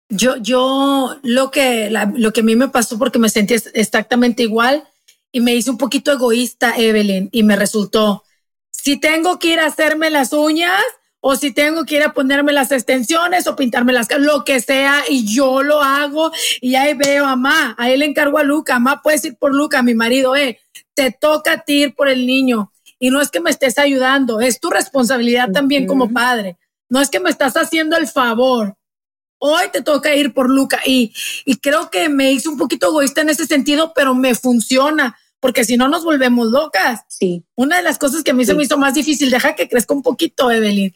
Yo, 0.08 0.38
yo, 0.38 1.18
lo 1.24 1.52
que, 1.52 1.92
lo 2.16 2.32
que 2.32 2.42
a 2.42 2.44
mí 2.44 2.56
me 2.56 2.70
pasó 2.70 2.98
porque 2.98 3.20
me 3.20 3.28
sentí 3.28 3.56
exactamente 3.74 4.44
igual 4.44 4.88
y 5.32 5.42
me 5.42 5.56
hice 5.56 5.72
un 5.72 5.78
poquito 5.78 6.13
egoísta, 6.13 6.76
Evelyn, 6.78 7.28
y 7.34 7.44
me 7.44 7.58
resultó, 7.58 8.24
si 8.72 8.98
tengo 8.98 9.40
que 9.40 9.54
ir 9.54 9.60
a 9.60 9.66
hacerme 9.66 10.10
las 10.10 10.32
uñas 10.32 10.82
o 11.20 11.36
si 11.36 11.52
tengo 11.52 11.84
que 11.84 11.96
ir 11.96 12.04
a 12.04 12.13
ponerme 12.13 12.54
las 12.54 12.72
extensiones 12.72 13.48
o 13.48 13.56
pintarme 13.56 13.92
las, 13.92 14.08
lo 14.20 14.46
que 14.46 14.62
sea, 14.62 15.04
y 15.10 15.26
yo 15.26 15.63
lo 15.63 15.82
hago 15.82 16.32
y 16.62 16.76
ahí 16.76 16.94
veo 16.94 17.26
a 17.26 17.36
mamá, 17.36 17.76
ahí 17.78 17.98
le 17.98 18.06
encargo 18.06 18.38
a 18.38 18.44
Luca, 18.44 18.80
mamá 18.80 19.02
puedes 19.02 19.26
ir 19.26 19.36
por 19.38 19.54
Luca, 19.54 19.82
mi 19.82 19.96
marido, 19.96 20.36
eh, 20.36 20.60
te 20.94 21.12
toca 21.12 21.54
a 21.54 21.60
ti 21.63 21.84
ir 21.84 21.96
por 21.96 22.08
el 22.08 22.26
niño 22.26 22.72
y 23.00 23.10
no 23.10 23.22
es 23.22 23.30
que 23.30 23.40
me 23.40 23.50
estés 23.50 23.78
ayudando, 23.78 24.42
es 24.42 24.60
tu 24.60 24.70
responsabilidad 24.70 25.52
también 25.52 25.86
como 25.86 26.12
padre. 26.12 26.58
No 26.90 27.02
es 27.02 27.10
que 27.10 27.20
me 27.20 27.30
estás 27.30 27.56
haciendo 27.56 27.98
el 27.98 28.08
favor. 28.08 28.76
Hoy 29.40 29.66
te 29.72 29.82
toca 29.84 30.16
ir 30.16 30.34
por 30.34 30.50
Luca 30.50 30.80
y, 30.86 31.14
y 31.46 31.58
creo 31.58 31.92
que 31.92 32.10
me 32.10 32.32
hice 32.32 32.50
un 32.50 32.58
poquito 32.58 32.88
egoísta 32.88 33.22
en 33.22 33.30
ese 33.30 33.46
sentido, 33.46 33.94
pero 33.94 34.16
me 34.16 34.34
funciona 34.34 35.16
porque 35.40 35.64
si 35.64 35.78
no 35.78 35.88
nos 35.88 36.04
volvemos 36.04 36.48
locas. 36.48 37.02
Sí. 37.08 37.46
Una 37.56 37.78
de 37.78 37.84
las 37.84 37.98
cosas 37.98 38.24
que 38.24 38.32
a 38.32 38.34
mí 38.34 38.46
se 38.46 38.56
me 38.56 38.64
hizo 38.64 38.78
más 38.78 38.94
difícil, 38.94 39.30
deja 39.30 39.56
que 39.56 39.70
crezca 39.70 39.94
un 39.94 40.02
poquito, 40.02 40.50
Evelyn. 40.50 40.96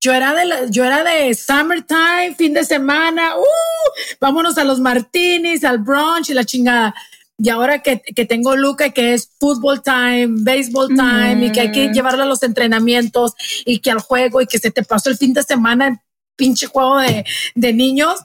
Yo 0.00 0.12
era 0.12 0.34
de 0.34 0.44
la, 0.44 0.66
yo 0.66 0.84
era 0.84 1.02
de 1.02 1.34
summertime, 1.34 2.34
fin 2.36 2.52
de 2.52 2.64
semana, 2.64 3.36
uh, 3.36 4.16
vámonos 4.20 4.58
a 4.58 4.64
los 4.64 4.78
martinis, 4.78 5.64
al 5.64 5.78
brunch 5.78 6.30
y 6.30 6.34
la 6.34 6.44
chingada. 6.44 6.94
Y 7.38 7.50
ahora 7.50 7.82
que, 7.82 8.00
que 8.00 8.24
tengo 8.24 8.56
Luca, 8.56 8.90
que 8.90 9.12
es 9.12 9.30
fútbol 9.38 9.82
time, 9.82 10.28
baseball 10.38 10.88
time, 10.88 11.46
y 11.46 11.52
que 11.52 11.60
hay 11.60 11.72
que 11.72 11.88
llevarlo 11.88 12.22
a 12.22 12.26
los 12.26 12.42
entrenamientos 12.42 13.34
y 13.66 13.80
que 13.80 13.90
al 13.90 14.00
juego 14.00 14.40
y 14.40 14.46
que 14.46 14.58
se 14.58 14.70
te 14.70 14.82
pasó 14.82 15.10
el 15.10 15.18
fin 15.18 15.34
de 15.34 15.42
semana 15.42 15.88
el 15.88 15.98
pinche 16.34 16.66
juego 16.66 16.98
de, 16.98 17.26
de 17.54 17.72
niños, 17.74 18.20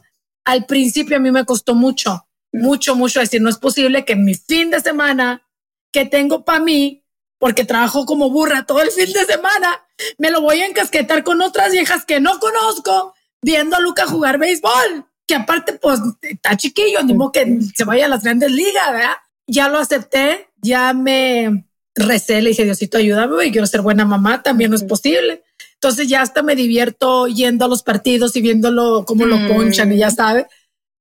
al 0.46 0.66
principio 0.66 1.18
a 1.18 1.20
mí 1.20 1.32
me 1.32 1.46
costó 1.46 1.76
mucho, 1.76 2.26
mucho, 2.54 2.96
mucho 2.96 3.20
decir, 3.20 3.42
no 3.42 3.50
es 3.50 3.58
posible 3.58 4.06
que 4.06 4.16
mi 4.16 4.34
fin 4.34 4.72
de 4.72 4.80
semana 4.80 5.46
que 5.92 6.06
tengo 6.06 6.46
para 6.46 6.62
mí, 6.62 7.04
porque 7.38 7.66
trabajo 7.66 8.06
como 8.06 8.30
burra 8.30 8.66
todo 8.66 8.82
el 8.82 8.92
fin 8.92 9.12
de 9.12 9.26
semana, 9.26 9.86
me 10.20 10.32
lo 10.32 10.40
voy 10.40 10.62
a 10.62 10.68
encasquetar 10.68 11.24
con 11.24 11.42
otras 11.42 11.74
viejas 11.74 12.06
que 12.06 12.22
no 12.22 12.40
conozco 12.40 13.14
viendo 13.42 13.76
a 13.76 13.82
Luca 13.82 14.06
jugar 14.08 14.38
béisbol 14.38 15.11
que 15.32 15.36
aparte, 15.36 15.74
pues, 15.82 16.02
está 16.24 16.58
chiquillo, 16.58 17.02
ni 17.04 17.14
modo 17.14 17.32
que 17.32 17.58
se 17.74 17.86
vaya 17.86 18.06
a 18.06 18.10
las 18.10 18.22
grandes 18.22 18.52
ligas, 18.52 18.92
¿verdad? 18.92 19.16
Ya 19.48 19.70
lo 19.70 19.78
acepté, 19.78 20.50
ya 20.62 20.92
me 20.92 21.66
recé, 21.96 22.42
le 22.42 22.50
dije, 22.50 22.66
Diosito, 22.66 22.98
ayúdame, 22.98 23.46
y 23.46 23.52
quiero 23.52 23.66
ser 23.66 23.80
buena 23.80 24.04
mamá, 24.04 24.44
también 24.44 24.72
no 24.72 24.76
es 24.76 24.84
posible. 24.84 25.42
Entonces 25.76 26.10
ya 26.10 26.22
hasta 26.22 26.44
me 26.44 26.58
divierto 26.58 27.28
yendo 27.28 27.64
a 27.64 27.70
los 27.70 27.82
partidos 27.82 28.36
y 28.36 28.42
viéndolo 28.42 29.06
cómo 29.06 29.26
lo 29.26 29.38
ponchan 29.48 29.94
y 29.94 30.00
ya 30.00 30.12
sabe. 30.12 30.48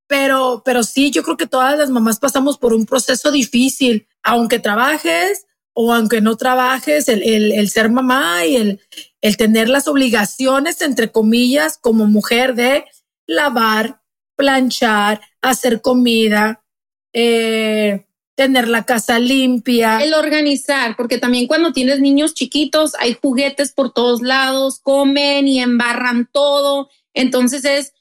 Pero, 0.06 0.62
pero 0.64 0.84
sí, 0.84 1.10
yo 1.10 1.24
creo 1.24 1.36
que 1.36 1.48
todas 1.48 1.76
las 1.76 1.90
mamás 1.90 2.20
pasamos 2.20 2.56
por 2.56 2.72
un 2.72 2.86
proceso 2.86 3.32
difícil, 3.32 4.06
aunque 4.22 4.60
trabajes 4.60 5.44
o 5.72 5.92
aunque 5.92 6.20
no 6.20 6.36
trabajes, 6.36 7.08
el, 7.08 7.24
el, 7.24 7.50
el 7.50 7.68
ser 7.68 7.90
mamá 7.90 8.46
y 8.46 8.54
el, 8.54 8.80
el 9.22 9.36
tener 9.36 9.68
las 9.68 9.88
obligaciones, 9.88 10.82
entre 10.82 11.10
comillas, 11.10 11.78
como 11.78 12.06
mujer 12.06 12.54
de 12.54 12.84
lavar, 13.26 13.99
planchar, 14.40 15.20
hacer 15.42 15.82
comida, 15.82 16.64
eh, 17.12 18.06
tener 18.34 18.68
la 18.68 18.84
casa 18.84 19.18
limpia. 19.18 19.98
El 19.98 20.14
organizar, 20.14 20.96
porque 20.96 21.18
también 21.18 21.46
cuando 21.46 21.74
tienes 21.74 22.00
niños 22.00 22.32
chiquitos 22.32 22.92
hay 22.98 23.18
juguetes 23.20 23.72
por 23.72 23.92
todos 23.92 24.22
lados, 24.22 24.80
comen 24.80 25.46
y 25.46 25.60
embarran 25.60 26.26
todo. 26.32 26.88
Entonces 27.12 27.66
es 27.66 27.92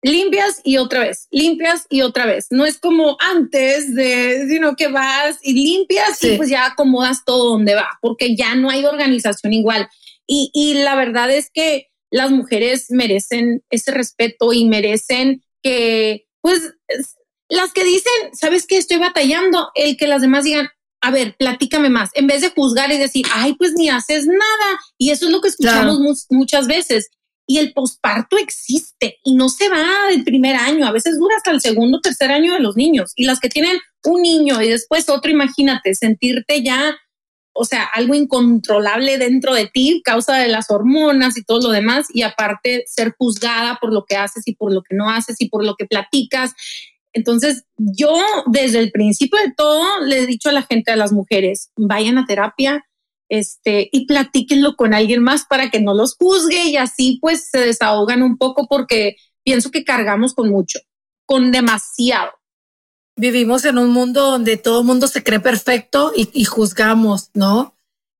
limpias 0.00 0.60
y 0.62 0.76
otra 0.76 1.00
vez, 1.00 1.26
limpias 1.32 1.86
y 1.90 2.02
otra 2.02 2.26
vez. 2.26 2.46
No 2.50 2.64
es 2.64 2.78
como 2.78 3.16
antes 3.18 3.92
de, 3.92 4.46
sino 4.48 4.76
que 4.76 4.86
vas 4.86 5.38
y 5.42 5.54
limpias 5.54 6.22
y 6.22 6.36
pues 6.36 6.48
ya 6.48 6.66
acomodas 6.66 7.24
todo 7.24 7.50
donde 7.50 7.74
va, 7.74 7.98
porque 8.00 8.36
ya 8.36 8.54
no 8.54 8.70
hay 8.70 8.84
organización 8.84 9.52
igual. 9.52 9.88
Y, 10.28 10.52
y 10.54 10.74
la 10.74 10.94
verdad 10.94 11.28
es 11.32 11.50
que 11.52 11.88
las 12.08 12.30
mujeres 12.30 12.86
merecen 12.90 13.64
ese 13.68 13.90
respeto 13.90 14.52
y 14.52 14.64
merecen 14.66 15.42
que, 15.62 16.26
pues, 16.40 16.74
las 17.48 17.72
que 17.72 17.84
dicen, 17.84 18.12
¿sabes 18.32 18.66
qué? 18.66 18.76
Estoy 18.76 18.98
batallando, 18.98 19.70
el 19.74 19.96
que 19.96 20.06
las 20.06 20.20
demás 20.20 20.44
digan, 20.44 20.68
a 21.00 21.10
ver, 21.10 21.36
platícame 21.38 21.90
más, 21.90 22.10
en 22.14 22.26
vez 22.26 22.40
de 22.40 22.50
juzgar 22.50 22.90
y 22.92 22.98
decir, 22.98 23.24
ay, 23.32 23.54
pues 23.54 23.72
ni 23.74 23.88
haces 23.88 24.26
nada. 24.26 24.80
Y 24.98 25.10
eso 25.10 25.26
es 25.26 25.32
lo 25.32 25.40
que 25.40 25.48
escuchamos 25.48 26.26
muchas 26.30 26.66
veces. 26.66 27.08
Y 27.46 27.58
el 27.58 27.72
posparto 27.72 28.36
existe 28.36 29.18
y 29.24 29.34
no 29.34 29.48
se 29.48 29.70
va 29.70 30.08
del 30.10 30.24
primer 30.24 30.56
año, 30.56 30.86
a 30.86 30.92
veces 30.92 31.18
dura 31.18 31.36
hasta 31.36 31.50
el 31.50 31.62
segundo, 31.62 32.00
tercer 32.00 32.30
año 32.30 32.52
de 32.52 32.60
los 32.60 32.76
niños. 32.76 33.12
Y 33.16 33.24
las 33.24 33.40
que 33.40 33.48
tienen 33.48 33.78
un 34.04 34.20
niño 34.20 34.60
y 34.60 34.68
después 34.68 35.08
otro, 35.08 35.30
imagínate, 35.30 35.94
sentirte 35.94 36.62
ya 36.62 36.98
o 37.60 37.64
sea, 37.64 37.82
algo 37.82 38.14
incontrolable 38.14 39.18
dentro 39.18 39.52
de 39.52 39.66
ti, 39.66 40.00
causa 40.04 40.36
de 40.36 40.46
las 40.46 40.70
hormonas 40.70 41.36
y 41.36 41.42
todo 41.42 41.60
lo 41.60 41.70
demás, 41.70 42.06
y 42.14 42.22
aparte 42.22 42.84
ser 42.86 43.16
juzgada 43.18 43.78
por 43.80 43.92
lo 43.92 44.04
que 44.04 44.14
haces 44.14 44.46
y 44.46 44.54
por 44.54 44.72
lo 44.72 44.82
que 44.82 44.94
no 44.94 45.10
haces 45.10 45.40
y 45.40 45.48
por 45.48 45.64
lo 45.64 45.74
que 45.74 45.84
platicas. 45.84 46.52
Entonces, 47.12 47.64
yo 47.76 48.16
desde 48.46 48.78
el 48.78 48.92
principio 48.92 49.40
de 49.40 49.52
todo 49.56 50.04
le 50.04 50.20
he 50.20 50.26
dicho 50.26 50.50
a 50.50 50.52
la 50.52 50.62
gente, 50.62 50.92
a 50.92 50.96
las 50.96 51.10
mujeres, 51.10 51.72
vayan 51.76 52.16
a 52.16 52.26
terapia, 52.26 52.84
este, 53.28 53.88
y 53.90 54.06
platíquenlo 54.06 54.76
con 54.76 54.94
alguien 54.94 55.20
más 55.20 55.44
para 55.44 55.68
que 55.68 55.80
no 55.80 55.94
los 55.94 56.14
juzgue 56.14 56.68
y 56.68 56.76
así 56.76 57.18
pues 57.20 57.50
se 57.50 57.58
desahogan 57.58 58.22
un 58.22 58.38
poco 58.38 58.68
porque 58.68 59.16
pienso 59.42 59.72
que 59.72 59.82
cargamos 59.82 60.32
con 60.32 60.48
mucho, 60.48 60.78
con 61.26 61.50
demasiado. 61.50 62.37
Vivimos 63.18 63.64
en 63.66 63.76
un 63.76 63.90
mundo 63.90 64.30
donde 64.30 64.56
todo 64.56 64.80
el 64.80 64.86
mundo 64.86 65.08
se 65.08 65.22
cree 65.22 65.40
perfecto 65.40 66.12
y, 66.16 66.44
juzgamos, 66.44 67.30
¿no? 67.34 67.74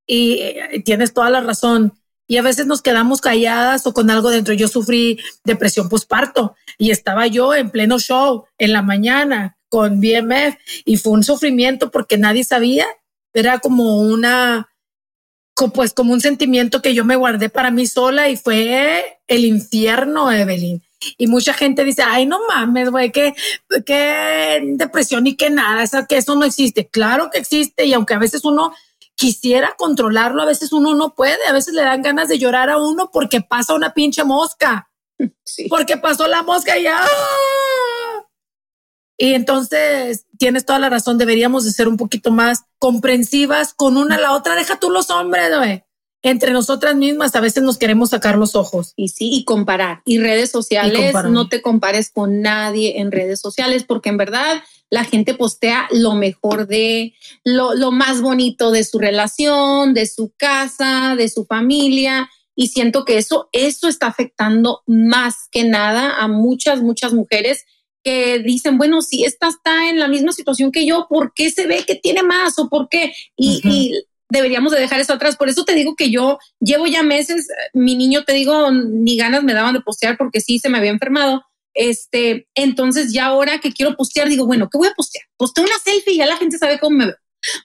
Y, 0.06 0.40
y 0.72 0.82
tienes 0.82 1.14
toda 1.14 1.30
la 1.30 1.40
razón 1.40 1.94
y 2.30 2.36
a 2.36 2.42
veces 2.42 2.66
nos 2.66 2.82
quedamos 2.82 3.22
calladas 3.22 3.86
o 3.86 3.94
con 3.94 4.10
algo 4.10 4.30
dentro. 4.30 4.52
Yo 4.52 4.68
sufrí 4.68 5.18
depresión 5.44 5.88
postparto 5.88 6.54
y 6.76 6.90
estaba 6.90 7.26
yo 7.26 7.54
en 7.54 7.70
pleno 7.70 7.98
show 7.98 8.44
en 8.58 8.74
la 8.74 8.82
mañana 8.82 9.56
con 9.70 10.00
BMF 10.00 10.56
y 10.84 10.98
fue 10.98 11.14
un 11.14 11.24
sufrimiento 11.24 11.90
porque 11.90 12.18
nadie 12.18 12.44
sabía. 12.44 12.86
Era 13.32 13.60
como 13.60 14.00
una, 14.00 14.68
pues 15.74 15.94
como 15.94 16.12
un 16.12 16.20
sentimiento 16.20 16.82
que 16.82 16.94
yo 16.94 17.04
me 17.04 17.16
guardé 17.16 17.48
para 17.48 17.70
mí 17.70 17.86
sola 17.86 18.28
y 18.28 18.36
fue 18.36 19.20
el 19.26 19.46
infierno, 19.46 20.30
Evelyn. 20.30 20.82
Y 21.16 21.26
mucha 21.26 21.52
gente 21.52 21.84
dice, 21.84 22.02
ay, 22.02 22.26
no 22.26 22.40
mames, 22.48 22.90
güey, 22.90 23.12
que, 23.12 23.34
que 23.86 24.60
depresión 24.74 25.26
y 25.26 25.36
que 25.36 25.50
nada, 25.50 25.82
esa, 25.82 26.06
que 26.06 26.16
eso 26.16 26.34
no 26.34 26.44
existe. 26.44 26.88
Claro 26.88 27.30
que 27.30 27.38
existe 27.38 27.84
y 27.84 27.92
aunque 27.92 28.14
a 28.14 28.18
veces 28.18 28.44
uno 28.44 28.72
quisiera 29.14 29.74
controlarlo, 29.76 30.42
a 30.42 30.46
veces 30.46 30.72
uno 30.72 30.94
no 30.94 31.14
puede, 31.14 31.38
a 31.48 31.52
veces 31.52 31.74
le 31.74 31.82
dan 31.82 32.02
ganas 32.02 32.28
de 32.28 32.38
llorar 32.38 32.70
a 32.70 32.78
uno 32.78 33.10
porque 33.12 33.40
pasa 33.40 33.74
una 33.74 33.92
pinche 33.92 34.24
mosca, 34.24 34.90
porque 35.68 35.96
pasó 35.96 36.28
la 36.28 36.42
mosca 36.42 36.78
y 36.78 36.84
ya. 36.84 37.04
Y 39.20 39.34
entonces 39.34 40.26
tienes 40.38 40.64
toda 40.64 40.78
la 40.78 40.88
razón, 40.88 41.18
deberíamos 41.18 41.64
de 41.64 41.72
ser 41.72 41.88
un 41.88 41.96
poquito 41.96 42.30
más 42.30 42.64
comprensivas 42.78 43.74
con 43.74 43.96
una 43.96 44.14
a 44.14 44.20
la 44.20 44.32
otra. 44.32 44.54
Deja 44.54 44.78
tú 44.78 44.90
los 44.90 45.10
hombres, 45.10 45.50
güey. 45.56 45.84
Entre 46.28 46.52
nosotras 46.52 46.94
mismas 46.94 47.34
a 47.34 47.40
veces 47.40 47.62
nos 47.62 47.78
queremos 47.78 48.10
sacar 48.10 48.36
los 48.36 48.54
ojos. 48.54 48.92
Y 48.96 49.08
sí, 49.08 49.30
y 49.32 49.44
comparar. 49.44 50.02
Y 50.04 50.18
redes 50.18 50.50
sociales, 50.50 51.14
no 51.30 51.48
te 51.48 51.62
compares 51.62 52.10
con 52.10 52.42
nadie 52.42 53.00
en 53.00 53.10
redes 53.10 53.40
sociales, 53.40 53.84
porque 53.84 54.10
en 54.10 54.18
verdad 54.18 54.62
la 54.90 55.04
gente 55.04 55.32
postea 55.32 55.88
lo 55.90 56.14
mejor 56.14 56.66
de 56.66 57.14
lo, 57.44 57.74
lo 57.74 57.92
más 57.92 58.20
bonito 58.20 58.70
de 58.70 58.84
su 58.84 58.98
relación, 58.98 59.94
de 59.94 60.06
su 60.06 60.30
casa, 60.36 61.14
de 61.16 61.30
su 61.30 61.46
familia. 61.46 62.28
Y 62.54 62.68
siento 62.68 63.06
que 63.06 63.16
eso, 63.16 63.48
eso 63.52 63.88
está 63.88 64.08
afectando 64.08 64.82
más 64.86 65.48
que 65.50 65.64
nada 65.64 66.18
a 66.18 66.28
muchas, 66.28 66.82
muchas 66.82 67.14
mujeres 67.14 67.64
que 68.04 68.40
dicen, 68.40 68.76
bueno, 68.76 69.00
si 69.00 69.24
esta 69.24 69.48
está 69.48 69.88
en 69.88 69.98
la 69.98 70.08
misma 70.08 70.32
situación 70.32 70.72
que 70.72 70.84
yo, 70.84 71.06
¿por 71.08 71.32
qué 71.34 71.50
se 71.50 71.66
ve 71.66 71.84
que 71.86 71.94
tiene 71.94 72.22
más 72.22 72.58
o 72.58 72.68
por 72.68 72.90
qué? 72.90 73.14
Y, 73.34 73.62
y 73.64 73.92
deberíamos 74.28 74.72
de 74.72 74.80
dejar 74.80 75.00
eso 75.00 75.12
atrás. 75.12 75.36
Por 75.36 75.48
eso 75.48 75.64
te 75.64 75.74
digo 75.74 75.94
que 75.96 76.10
yo 76.10 76.38
llevo 76.60 76.86
ya 76.86 77.02
meses, 77.02 77.48
mi 77.72 77.96
niño, 77.96 78.24
te 78.24 78.32
digo, 78.32 78.70
ni 78.70 79.16
ganas 79.16 79.42
me 79.42 79.54
daban 79.54 79.74
de 79.74 79.80
postear 79.80 80.16
porque 80.16 80.40
sí 80.40 80.58
se 80.58 80.68
me 80.68 80.78
había 80.78 80.90
enfermado 80.90 81.42
este, 81.78 82.48
entonces 82.56 83.12
ya 83.12 83.26
ahora 83.26 83.60
que 83.60 83.72
quiero 83.72 83.94
postear, 83.94 84.28
digo, 84.28 84.46
bueno, 84.46 84.68
¿qué 84.68 84.78
voy 84.78 84.88
a 84.88 84.94
postear? 84.94 85.24
Posteo 85.36 85.62
una 85.62 85.78
selfie 85.78 86.14
y 86.14 86.16
ya 86.16 86.26
la 86.26 86.36
gente 86.36 86.58
sabe 86.58 86.80
cómo 86.80 86.96
me 86.96 87.06
veo. 87.06 87.16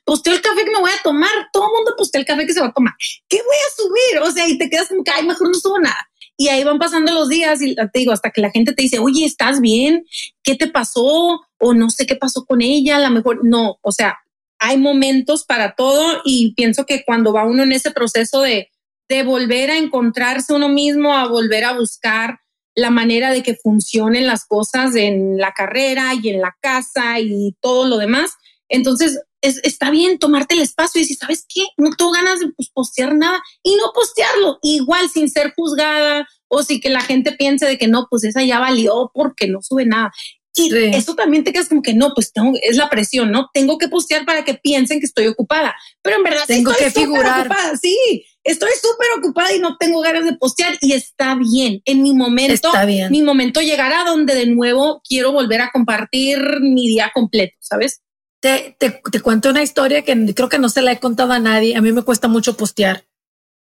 Posteo 0.06 0.34
el 0.36 0.42
café 0.42 0.64
que 0.64 0.72
me 0.72 0.80
voy 0.80 0.92
a 0.92 1.02
tomar. 1.04 1.32
Todo 1.52 1.66
el 1.66 1.72
mundo 1.74 1.96
postea 1.98 2.22
el 2.22 2.28
café 2.28 2.46
que 2.46 2.54
se 2.54 2.62
va 2.62 2.68
a 2.68 2.74
tomar. 2.74 2.94
¿Qué 3.28 3.38
voy 3.38 3.56
a 3.56 3.76
subir? 3.76 4.30
O 4.30 4.32
sea, 4.32 4.48
y 4.48 4.60
te 4.60 4.70
quedas 4.70 4.90
como 4.90 5.04
que, 5.04 5.10
ay, 5.10 5.26
mejor 5.26 5.48
no 5.48 5.56
subo 5.56 5.80
nada. 5.80 6.08
Y 6.38 6.50
ahí 6.50 6.64
van 6.64 6.78
pasando 6.78 7.12
los 7.12 7.28
días 7.28 7.60
y 7.64 7.74
te 7.76 7.90
digo, 7.96 8.12
hasta 8.12 8.30
que 8.30 8.42
la 8.42 8.52
gente 8.52 8.74
te 8.74 8.84
dice, 8.84 9.00
oye, 9.00 9.26
¿estás 9.26 9.62
bien? 9.62 10.06
¿Qué 10.44 10.56
te 10.56 10.68
pasó? 10.68 11.42
O 11.58 11.74
no 11.74 11.90
sé 11.90 12.06
qué 12.06 12.16
pasó 12.16 12.46
con 12.46 12.62
ella. 12.62 12.98
A 12.98 13.00
lo 13.00 13.10
mejor 13.10 13.40
no. 13.44 13.80
O 13.82 13.92
sea, 13.92 14.20
hay 14.66 14.78
momentos 14.78 15.44
para 15.44 15.76
todo 15.76 16.22
y 16.24 16.54
pienso 16.56 16.86
que 16.86 17.04
cuando 17.04 17.34
va 17.34 17.46
uno 17.46 17.64
en 17.64 17.74
ese 17.74 17.92
proceso 17.92 18.42
de, 18.42 18.72
de 19.10 19.24
volver 19.24 19.70
a 19.70 19.78
encontrarse 19.78 20.54
uno 20.54 20.70
mismo, 20.70 21.14
a 21.14 21.28
volver 21.28 21.66
a 21.66 21.78
buscar 21.78 22.40
la 22.74 22.90
manera 22.90 23.32
de 23.32 23.44
que 23.44 23.56
funcionen 23.56 24.26
las 24.26 24.46
cosas 24.46 24.96
en 24.96 25.38
la 25.38 25.52
carrera 25.52 26.14
y 26.14 26.30
en 26.30 26.40
la 26.40 26.56
casa 26.62 27.20
y 27.20 27.58
todo 27.60 27.90
lo 27.90 27.98
demás. 27.98 28.32
Entonces, 28.70 29.20
está 29.42 29.92
bien 29.92 30.18
tomarte 30.18 30.56
el 30.56 30.62
espacio 30.62 31.00
y 31.00 31.04
decir, 31.04 31.18
¿sabes 31.18 31.46
qué? 31.54 31.66
No 31.76 31.90
tengo 31.98 32.14
ganas 32.14 32.40
de 32.40 32.48
pues, 32.56 32.70
postear 32.74 33.14
nada 33.16 33.44
y 33.64 33.76
no 33.76 33.92
postearlo, 33.94 34.60
igual 34.62 35.10
sin 35.10 35.30
ser 35.30 35.54
juzgada 35.58 36.26
o 36.48 36.64
si 36.64 36.80
que 36.80 36.90
la 36.90 37.02
gente 37.02 37.34
piense 37.34 37.66
de 37.66 37.78
que 37.78 37.90
no, 37.90 38.08
pues 38.10 38.24
esa 38.24 38.42
ya 38.44 38.60
valió 38.60 39.12
porque 39.14 39.50
no 39.50 39.62
sube 39.62 39.86
nada. 39.86 40.14
Y 40.56 40.72
eso 40.96 41.16
también 41.16 41.44
te 41.44 41.52
quedas 41.52 41.68
como 41.68 41.82
que 41.82 41.94
no, 41.94 42.14
pues 42.14 42.32
tengo, 42.32 42.54
es 42.62 42.78
la 42.78 42.90
presión, 42.90 43.32
¿no? 43.32 43.50
Tengo 43.54 43.78
que 43.78 43.88
postear 43.88 44.24
para 44.24 44.46
que 44.46 44.54
piensen 44.54 45.00
que 45.00 45.08
estoy 45.08 45.28
ocupada, 45.28 45.76
pero 46.04 46.18
en 46.18 46.24
verdad 46.24 46.44
tengo 46.46 46.72
que 46.78 46.92
figurar. 46.92 47.48
Ocupada, 47.48 47.76
sí, 47.76 48.26
estoy 48.44 48.70
súper 48.80 49.08
ocupada 49.18 49.54
y 49.54 49.60
no 49.60 49.78
tengo 49.78 50.02
ganas 50.02 50.26
de 50.26 50.34
postear 50.34 50.78
y 50.82 50.94
está 50.94 51.36
bien. 51.36 51.82
En 51.86 52.04
mi 52.04 52.14
momento, 52.14 52.72
mi 53.10 53.24
momento 53.24 53.62
llegará 53.62 54.04
donde 54.04 54.36
de 54.36 54.46
nuevo 54.46 55.02
quiero 55.08 55.32
volver 55.32 55.62
a 55.62 55.72
compartir 55.72 56.38
mi 56.62 56.88
día 56.88 57.12
completo, 57.14 57.56
¿sabes? 57.60 58.02
Te, 58.40 58.76
te, 58.78 59.02
te 59.12 59.22
cuento 59.22 59.50
una 59.50 59.64
historia 59.64 60.04
que 60.04 60.34
creo 60.36 60.50
que 60.50 60.60
no 60.60 60.70
se 60.70 60.82
la 60.82 60.92
he 60.92 61.00
contado 61.00 61.32
a 61.32 61.40
nadie. 61.40 61.76
A 61.76 61.82
mí 61.82 61.92
me 61.94 62.04
cuesta 62.04 62.28
mucho 62.28 62.58
postear. 62.58 63.06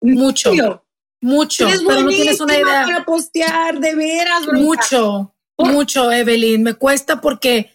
Mucho. 0.01 0.53
Mucho. 1.25 1.67
pero 1.87 2.03
no 2.03 2.09
tienes 2.11 2.39
una 2.41 2.55
idea. 2.55 2.85
Para 2.85 3.05
postear, 3.07 3.81
de 3.81 3.95
veras, 3.95 4.43
Mucho, 4.53 5.34
mucho, 5.59 6.11
Evelyn. 6.11 6.63
Me 6.63 6.75
cuesta 6.75 7.21
porque 7.21 7.75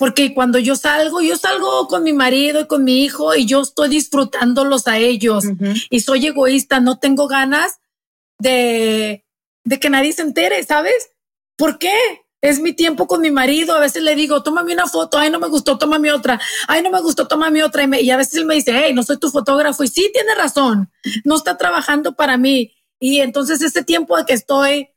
porque 0.00 0.32
cuando 0.32 0.58
yo 0.58 0.76
salgo, 0.76 1.20
yo 1.20 1.36
salgo 1.36 1.86
con 1.86 2.02
mi 2.02 2.14
marido 2.14 2.62
y 2.62 2.66
con 2.66 2.84
mi 2.84 3.04
hijo 3.04 3.34
y 3.34 3.44
yo 3.44 3.60
estoy 3.60 3.90
disfrutándolos 3.90 4.88
a 4.88 4.96
ellos 4.96 5.44
y 5.90 6.00
soy 6.00 6.26
egoísta, 6.26 6.80
no 6.80 6.98
tengo 6.98 7.28
ganas 7.28 7.80
de, 8.38 9.26
de 9.62 9.78
que 9.78 9.90
nadie 9.90 10.14
se 10.14 10.22
entere, 10.22 10.64
¿sabes? 10.64 11.10
¿Por 11.54 11.78
qué? 11.78 11.92
Es 12.40 12.60
mi 12.60 12.72
tiempo 12.72 13.06
con 13.06 13.20
mi 13.20 13.30
marido. 13.30 13.74
A 13.74 13.80
veces 13.80 14.02
le 14.02 14.14
digo, 14.14 14.42
tómame 14.42 14.72
una 14.72 14.86
foto. 14.86 15.18
Ay, 15.18 15.28
no 15.28 15.38
me 15.38 15.48
gustó, 15.48 15.76
tómame 15.76 16.10
otra. 16.10 16.40
Ay, 16.66 16.80
no 16.80 16.90
me 16.90 17.02
gustó, 17.02 17.28
tómame 17.28 17.62
otra. 17.62 17.84
Y, 17.84 18.06
y 18.06 18.10
a 18.10 18.16
veces 18.16 18.36
él 18.36 18.46
me 18.46 18.54
dice, 18.54 18.72
hey, 18.74 18.94
no 18.94 19.02
soy 19.02 19.18
tu 19.18 19.28
fotógrafo. 19.28 19.84
Y 19.84 19.88
sí, 19.88 20.10
tiene 20.14 20.34
razón. 20.34 20.90
No 21.24 21.36
está 21.36 21.58
trabajando 21.58 22.14
para 22.14 22.38
mí. 22.38 22.72
Y 22.98 23.20
entonces 23.20 23.60
ese 23.60 23.84
tiempo 23.84 24.16
de 24.16 24.24
que 24.24 24.32
estoy, 24.32 24.88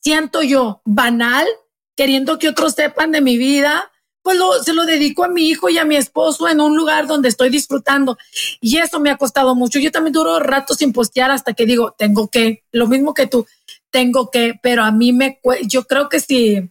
siento 0.00 0.44
yo, 0.44 0.80
banal, 0.84 1.48
queriendo 1.96 2.38
que 2.38 2.48
otros 2.48 2.74
sepan 2.74 3.12
de 3.12 3.20
mi 3.20 3.36
vida, 3.36 3.90
pues 4.24 4.38
se 4.64 4.72
lo 4.72 4.86
dedico 4.86 5.22
a 5.22 5.28
mi 5.28 5.48
hijo 5.48 5.68
y 5.68 5.76
a 5.76 5.84
mi 5.84 5.96
esposo 5.96 6.48
en 6.48 6.60
un 6.60 6.74
lugar 6.74 7.06
donde 7.06 7.28
estoy 7.28 7.50
disfrutando. 7.50 8.16
Y 8.60 8.78
eso 8.78 8.98
me 8.98 9.10
ha 9.10 9.18
costado 9.18 9.54
mucho. 9.54 9.78
Yo 9.78 9.92
también 9.92 10.14
duro 10.14 10.38
rato 10.40 10.74
sin 10.74 10.94
postear 10.94 11.30
hasta 11.30 11.52
que 11.52 11.66
digo, 11.66 11.94
tengo 11.96 12.28
que, 12.28 12.64
lo 12.72 12.86
mismo 12.86 13.12
que 13.12 13.26
tú, 13.26 13.46
tengo 13.90 14.30
que, 14.30 14.58
pero 14.62 14.82
a 14.82 14.90
mí 14.90 15.12
me, 15.12 15.38
yo 15.66 15.84
creo 15.84 16.08
que 16.08 16.20
si, 16.20 16.70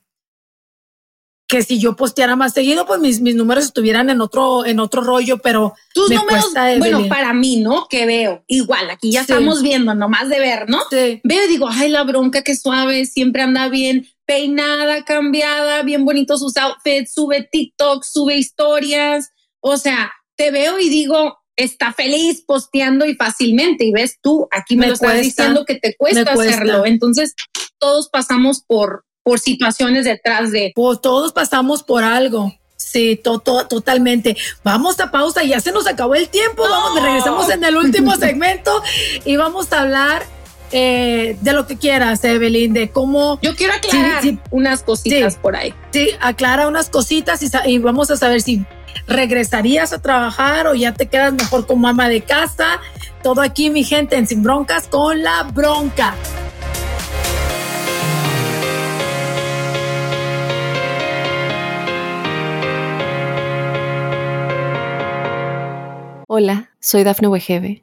que 1.47 1.61
si 1.61 1.77
yo 1.77 1.95
posteara 1.95 2.35
más 2.35 2.53
seguido, 2.53 2.87
pues 2.87 2.99
mis, 2.99 3.21
mis 3.21 3.35
números 3.35 3.65
estuvieran 3.65 4.09
en 4.09 4.21
otro, 4.21 4.65
en 4.65 4.79
otro 4.79 5.03
rollo, 5.03 5.37
pero 5.37 5.75
tus 5.93 6.09
números, 6.09 6.51
bueno, 6.79 7.07
para 7.07 7.33
mí, 7.33 7.57
¿no? 7.57 7.87
Que 7.87 8.07
veo, 8.07 8.43
igual, 8.47 8.89
aquí 8.89 9.11
ya 9.11 9.21
estamos 9.21 9.61
viendo, 9.61 9.93
nomás 9.93 10.27
de 10.27 10.39
ver, 10.39 10.67
¿no? 10.67 10.79
Sí. 10.89 11.21
Veo 11.23 11.45
y 11.45 11.47
digo, 11.47 11.69
ay, 11.69 11.89
la 11.89 12.03
bronca 12.03 12.41
que 12.41 12.55
suave, 12.55 13.05
siempre 13.05 13.43
anda 13.43 13.69
bien 13.69 14.07
peinada, 14.25 15.03
cambiada, 15.03 15.83
bien 15.83 16.05
bonitos 16.05 16.39
sus 16.39 16.57
outfits, 16.57 17.13
sube 17.13 17.47
TikTok, 17.51 18.03
sube 18.03 18.37
historias. 18.37 19.29
O 19.59 19.77
sea, 19.77 20.11
te 20.35 20.51
veo 20.51 20.79
y 20.79 20.89
digo, 20.89 21.37
está 21.55 21.93
feliz 21.93 22.43
posteando 22.45 23.05
y 23.05 23.15
fácilmente. 23.15 23.85
Y 23.85 23.91
ves 23.91 24.19
tú, 24.21 24.47
aquí 24.51 24.75
me, 24.75 24.87
lo 24.87 24.93
estás 24.93 25.21
diciendo 25.21 25.65
que 25.65 25.75
te 25.75 25.95
cuesta, 25.95 26.33
hacerlo. 26.33 26.85
Entonces, 26.85 27.35
todos 27.77 28.09
pasamos 28.09 28.63
por, 28.65 29.05
por 29.23 29.39
situaciones 29.39 30.05
detrás 30.05 30.51
de. 30.51 30.71
Pues 30.75 31.01
todos 31.01 31.31
pasamos 31.31 31.83
por 31.83 32.03
algo. 32.03 32.53
Sí, 32.75 33.19
totalmente. 33.23 34.35
Vamos 34.63 34.99
a 34.99 35.09
pausa, 35.09 35.43
ya 35.43 35.59
se 35.59 35.71
nos 35.71 35.87
acabó 35.87 36.15
el 36.15 36.29
tiempo. 36.29 36.63
Vamos, 36.63 37.01
regresamos 37.01 37.49
en 37.49 37.63
el 37.63 37.77
último 37.77 38.15
segmento 38.17 38.83
y 39.25 39.37
vamos 39.37 39.71
a 39.71 39.81
hablar 39.81 40.23
eh, 40.75 41.37
de 41.39 41.53
lo 41.53 41.67
que 41.67 41.77
quieras, 41.77 42.23
Evelyn, 42.23 42.73
de 42.73 42.89
cómo... 42.89 43.37
Yo 43.43 43.55
quiero 43.55 43.73
aclarar 43.73 44.23
unas 44.49 44.81
cositas 44.81 45.35
por 45.35 45.55
ahí. 45.55 45.71
Sí, 45.91 46.09
aclara 46.19 46.67
unas 46.67 46.89
cositas 46.89 47.41
y, 47.67 47.77
vamos 47.77 48.09
a 48.09 48.17
saber 48.17 48.41
si 48.41 48.65
regresarías 49.05 49.93
a 49.93 50.01
trabajar 50.01 50.65
o 50.65 50.73
ya 50.73 50.91
te 50.91 51.05
quedas 51.05 51.31
mejor 51.33 51.67
como 51.67 51.87
ama 51.87 52.09
de 52.09 52.21
casa. 52.21 52.81
Todo 53.21 53.41
aquí, 53.41 53.69
mi 53.69 53.83
gente, 53.83 54.15
en 54.15 54.25
Sin 54.25 54.41
Broncas 54.41 54.87
con 54.87 55.21
la 55.21 55.43
bronca. 55.43 56.15
Hola, 66.27 66.71
soy 66.79 67.03
Dafne 67.03 67.27
Wegebe 67.27 67.82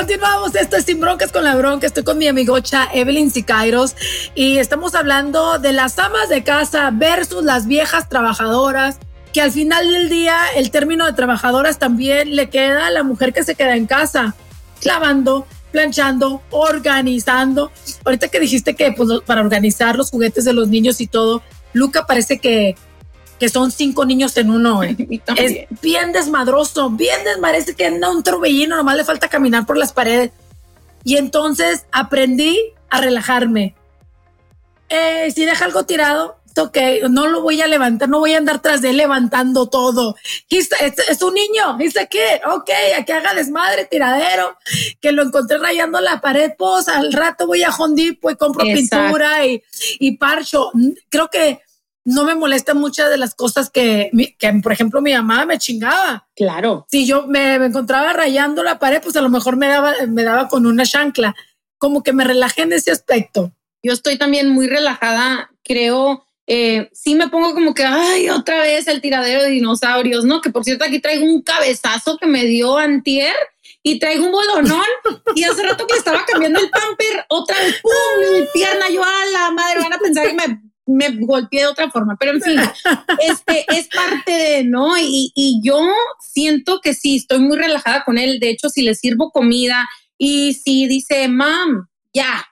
Continuamos, 0.00 0.54
esto 0.54 0.78
es 0.78 0.86
Sin 0.86 0.98
Broncas 0.98 1.30
con 1.30 1.44
la 1.44 1.54
Bronca. 1.54 1.86
Estoy 1.86 2.04
con 2.04 2.16
mi 2.16 2.26
amigocha 2.26 2.88
Evelyn 2.94 3.30
Sicairos 3.30 3.94
y 4.34 4.56
estamos 4.56 4.94
hablando 4.94 5.58
de 5.58 5.74
las 5.74 5.98
amas 5.98 6.30
de 6.30 6.42
casa 6.42 6.90
versus 6.90 7.44
las 7.44 7.66
viejas 7.66 8.08
trabajadoras. 8.08 8.98
Que 9.34 9.42
al 9.42 9.52
final 9.52 9.92
del 9.92 10.08
día, 10.08 10.38
el 10.56 10.70
término 10.70 11.04
de 11.04 11.12
trabajadoras 11.12 11.78
también 11.78 12.34
le 12.34 12.48
queda 12.48 12.86
a 12.86 12.90
la 12.90 13.02
mujer 13.02 13.34
que 13.34 13.44
se 13.44 13.54
queda 13.56 13.76
en 13.76 13.84
casa, 13.84 14.34
lavando, 14.84 15.46
planchando, 15.70 16.40
organizando. 16.48 17.70
Ahorita 18.02 18.28
que 18.28 18.40
dijiste 18.40 18.74
que 18.74 18.92
pues, 18.92 19.20
para 19.26 19.42
organizar 19.42 19.96
los 19.96 20.10
juguetes 20.10 20.46
de 20.46 20.54
los 20.54 20.68
niños 20.68 21.02
y 21.02 21.08
todo, 21.08 21.42
Luca 21.74 22.06
parece 22.06 22.38
que 22.38 22.74
que 23.40 23.48
son 23.48 23.72
cinco 23.72 24.04
niños 24.04 24.36
en 24.36 24.50
uno. 24.50 24.84
Eh. 24.84 24.94
es 25.36 25.80
bien 25.80 26.12
desmadroso, 26.12 26.90
bien 26.90 27.24
desmadroso, 27.24 27.74
que 27.74 27.86
anda 27.86 28.10
un 28.10 28.22
torbellino, 28.22 28.76
nomás 28.76 28.96
le 28.96 29.04
falta 29.04 29.28
caminar 29.28 29.66
por 29.66 29.78
las 29.78 29.92
paredes. 29.92 30.30
Y 31.02 31.16
entonces 31.16 31.86
aprendí 31.90 32.60
a 32.90 33.00
relajarme. 33.00 33.74
Eh, 34.90 35.32
si 35.34 35.46
deja 35.46 35.64
algo 35.64 35.84
tirado, 35.84 36.36
ok, 36.58 36.76
no 37.08 37.28
lo 37.28 37.40
voy 37.40 37.62
a 37.62 37.66
levantar, 37.66 38.10
no 38.10 38.18
voy 38.18 38.34
a 38.34 38.38
andar 38.38 38.60
tras 38.60 38.82
de 38.82 38.90
él 38.90 38.98
levantando 38.98 39.70
todo. 39.70 40.16
Es, 40.50 40.68
es, 41.08 41.22
un 41.22 41.32
niño, 41.32 41.78
dice 41.78 42.08
que, 42.10 42.42
ok, 42.44 42.70
a 42.98 43.04
que 43.06 43.12
haga 43.14 43.32
desmadre, 43.32 43.86
tiradero, 43.86 44.58
que 45.00 45.12
lo 45.12 45.22
encontré 45.22 45.56
rayando 45.56 45.98
la 46.00 46.20
pared, 46.20 46.52
pues 46.58 46.88
al 46.88 47.10
rato 47.10 47.46
voy 47.46 47.62
a 47.62 47.70
Hondi, 47.70 48.12
pues 48.12 48.36
compro 48.36 48.64
pintura 48.64 49.46
y, 49.46 49.62
y 49.98 50.18
parcho. 50.18 50.72
Creo 51.08 51.28
que 51.30 51.62
no 52.04 52.24
me 52.24 52.34
molesta 52.34 52.74
muchas 52.74 53.10
de 53.10 53.18
las 53.18 53.34
cosas 53.34 53.70
que, 53.70 54.10
que, 54.38 54.52
por 54.62 54.72
ejemplo, 54.72 55.02
mi 55.02 55.12
mamá 55.12 55.44
me 55.44 55.58
chingaba. 55.58 56.28
Claro. 56.34 56.86
Si 56.90 57.06
yo 57.06 57.26
me, 57.26 57.54
encontraba 57.56 58.12
rayando 58.12 58.62
la 58.62 58.78
pared, 58.78 59.00
pues 59.02 59.16
a 59.16 59.20
lo 59.20 59.28
mejor 59.28 59.56
me 59.56 59.68
daba, 59.68 59.94
me 60.08 60.22
daba 60.22 60.48
con 60.48 60.66
una 60.66 60.84
chancla. 60.84 61.34
Como 61.78 62.02
que 62.02 62.12
me 62.12 62.24
relajé 62.24 62.62
en 62.62 62.72
ese 62.72 62.90
aspecto. 62.90 63.52
Yo 63.82 63.92
estoy 63.92 64.18
también 64.18 64.48
muy 64.48 64.66
relajada, 64.66 65.50
creo. 65.62 66.24
Eh, 66.46 66.90
sí 66.92 67.14
me 67.14 67.28
pongo 67.28 67.54
como 67.54 67.74
que, 67.74 67.84
ay, 67.84 68.28
otra 68.28 68.60
vez 68.62 68.88
el 68.88 69.00
tiradero 69.00 69.42
de 69.42 69.50
dinosaurios, 69.50 70.24
¿no? 70.24 70.40
Que 70.40 70.50
por 70.50 70.64
cierto 70.64 70.84
aquí 70.84 71.00
traigo 71.00 71.24
un 71.24 71.42
cabezazo 71.42 72.18
que 72.18 72.26
me 72.26 72.44
dio 72.44 72.76
antier 72.76 73.34
y 73.82 73.98
traigo 73.98 74.26
un 74.26 74.32
bolonón 74.32 74.84
y 75.34 75.44
hace 75.44 75.62
rato 75.62 75.86
que 75.86 75.96
estaba 75.96 76.24
cambiando 76.26 76.60
el 76.60 76.70
pamper, 76.70 77.24
otra 77.28 77.56
vez, 77.58 77.80
¡pum! 77.80 78.46
pierna, 78.52 78.90
yo 78.90 79.02
a 79.02 79.26
la 79.32 79.50
madre, 79.52 79.80
van 79.80 79.92
a 79.92 79.98
pensar 79.98 80.26
que 80.26 80.34
me 80.34 80.69
me 80.90 81.10
golpeé 81.10 81.60
de 81.60 81.66
otra 81.66 81.90
forma, 81.90 82.16
pero 82.18 82.32
en 82.32 82.42
fin, 82.42 82.58
este 83.20 83.64
es 83.68 83.88
parte 83.88 84.32
de, 84.32 84.64
¿no? 84.64 84.98
Y, 84.98 85.32
y, 85.34 85.60
yo 85.62 85.80
siento 86.20 86.80
que 86.80 86.94
sí, 86.94 87.16
estoy 87.16 87.38
muy 87.40 87.56
relajada 87.56 88.04
con 88.04 88.18
él. 88.18 88.40
De 88.40 88.50
hecho, 88.50 88.68
si 88.68 88.82
le 88.82 88.94
sirvo 88.94 89.30
comida 89.30 89.88
y 90.18 90.54
si 90.54 90.86
dice, 90.86 91.28
mam, 91.28 91.88
ya, 92.12 92.44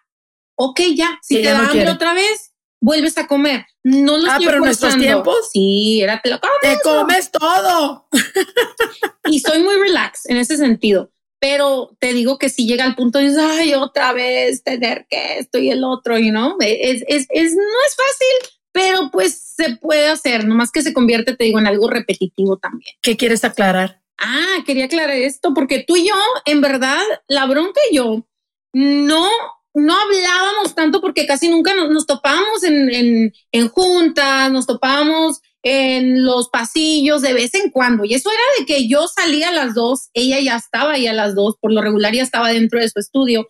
ok, 0.56 0.80
ya, 0.94 1.18
si 1.22 1.36
te 1.36 1.50
da 1.50 1.68
hambre 1.68 1.88
otra 1.88 2.14
vez, 2.14 2.52
vuelves 2.80 3.18
a 3.18 3.26
comer. 3.26 3.66
No 3.82 4.16
lo 4.18 4.30
ah, 4.30 4.38
pero 4.38 4.58
en 4.58 4.64
nuestros 4.64 4.96
tiempos. 4.96 5.50
Sí, 5.52 6.00
era 6.02 6.20
te 6.22 6.30
lo 6.30 6.40
comes. 6.40 6.56
Te 6.62 6.78
comes 6.82 7.30
todo. 7.30 8.08
y 9.24 9.40
soy 9.40 9.62
muy 9.62 9.76
relax 9.76 10.26
en 10.26 10.36
ese 10.36 10.56
sentido 10.56 11.10
pero 11.40 11.96
te 12.00 12.12
digo 12.12 12.38
que 12.38 12.48
si 12.48 12.66
llega 12.66 12.84
al 12.84 12.94
punto 12.94 13.18
de 13.18 13.34
ay, 13.40 13.74
otra 13.74 14.12
vez 14.12 14.62
tener 14.62 15.06
que 15.08 15.38
esto 15.38 15.58
y 15.58 15.70
el 15.70 15.84
otro, 15.84 16.18
y 16.18 16.30
no, 16.30 16.56
es, 16.60 17.02
es, 17.06 17.26
es, 17.30 17.54
no 17.54 17.62
es 17.86 17.96
fácil, 17.96 18.58
pero 18.72 19.10
pues 19.10 19.54
se 19.56 19.76
puede 19.76 20.06
hacer, 20.06 20.46
nomás 20.46 20.70
que 20.70 20.82
se 20.82 20.92
convierte, 20.92 21.36
te 21.36 21.44
digo, 21.44 21.58
en 21.58 21.66
algo 21.66 21.88
repetitivo 21.88 22.58
también. 22.58 22.94
¿Qué 23.02 23.16
quieres 23.16 23.44
aclarar? 23.44 24.02
Ah, 24.18 24.58
quería 24.66 24.86
aclarar 24.86 25.16
esto 25.16 25.54
porque 25.54 25.84
tú 25.86 25.96
y 25.96 26.08
yo, 26.08 26.14
en 26.44 26.60
verdad, 26.60 27.02
la 27.28 27.46
bronca 27.46 27.80
y 27.90 27.96
yo 27.96 28.26
no, 28.72 29.28
no 29.74 29.94
hablábamos 29.96 30.74
tanto 30.74 31.00
porque 31.00 31.26
casi 31.26 31.48
nunca 31.48 31.74
nos, 31.74 31.90
nos 31.90 32.06
topábamos 32.06 32.64
en, 32.64 32.90
en, 32.92 33.32
en 33.52 33.68
juntas, 33.68 34.50
nos 34.50 34.66
topábamos 34.66 35.40
en 35.70 36.24
los 36.24 36.48
pasillos 36.48 37.20
de 37.20 37.34
vez 37.34 37.52
en 37.54 37.70
cuando. 37.70 38.04
Y 38.04 38.14
eso 38.14 38.30
era 38.30 38.42
de 38.58 38.64
que 38.64 38.88
yo 38.88 39.06
salía 39.06 39.50
a 39.50 39.52
las 39.52 39.74
dos, 39.74 40.08
ella 40.14 40.40
ya 40.40 40.56
estaba 40.56 40.92
ahí 40.92 41.06
a 41.06 41.12
las 41.12 41.34
dos, 41.34 41.56
por 41.60 41.72
lo 41.72 41.82
regular 41.82 42.14
ya 42.14 42.22
estaba 42.22 42.48
dentro 42.48 42.80
de 42.80 42.88
su 42.88 42.98
estudio. 42.98 43.46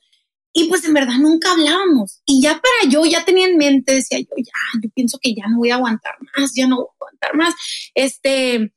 Y 0.52 0.68
pues 0.68 0.84
en 0.84 0.94
verdad 0.94 1.14
nunca 1.20 1.52
hablábamos. 1.52 2.20
Y 2.26 2.42
ya 2.42 2.54
para 2.60 2.90
yo, 2.90 3.04
ya 3.04 3.24
tenía 3.24 3.46
en 3.46 3.56
mente, 3.56 3.94
decía 3.94 4.18
yo, 4.18 4.34
ya, 4.36 4.80
yo 4.82 4.90
pienso 4.96 5.18
que 5.22 5.32
ya 5.32 5.46
no 5.48 5.58
voy 5.58 5.70
a 5.70 5.76
aguantar 5.76 6.14
más, 6.36 6.52
ya 6.56 6.66
no 6.66 6.76
voy 6.76 6.86
a 6.86 6.94
aguantar 6.96 7.36
más. 7.36 7.54
Este, 7.94 8.72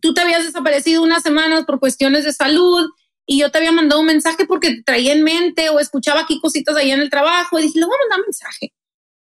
tú 0.00 0.12
te 0.12 0.20
habías 0.20 0.44
desaparecido 0.44 1.04
unas 1.04 1.22
semanas 1.22 1.64
por 1.64 1.78
cuestiones 1.78 2.24
de 2.24 2.32
salud 2.32 2.88
y 3.26 3.38
yo 3.38 3.52
te 3.52 3.58
había 3.58 3.70
mandado 3.70 4.00
un 4.00 4.08
mensaje 4.08 4.44
porque 4.44 4.82
traía 4.84 5.12
en 5.12 5.22
mente 5.22 5.70
o 5.70 5.78
escuchaba 5.78 6.22
aquí 6.22 6.40
cositas 6.40 6.74
ahí 6.74 6.90
en 6.90 7.00
el 7.00 7.10
trabajo 7.10 7.60
y 7.60 7.62
dije, 7.62 7.78
le 7.78 7.86
voy 7.86 7.94
a 7.94 8.02
mandar 8.02 8.18
un 8.18 8.26
mensaje. 8.26 8.72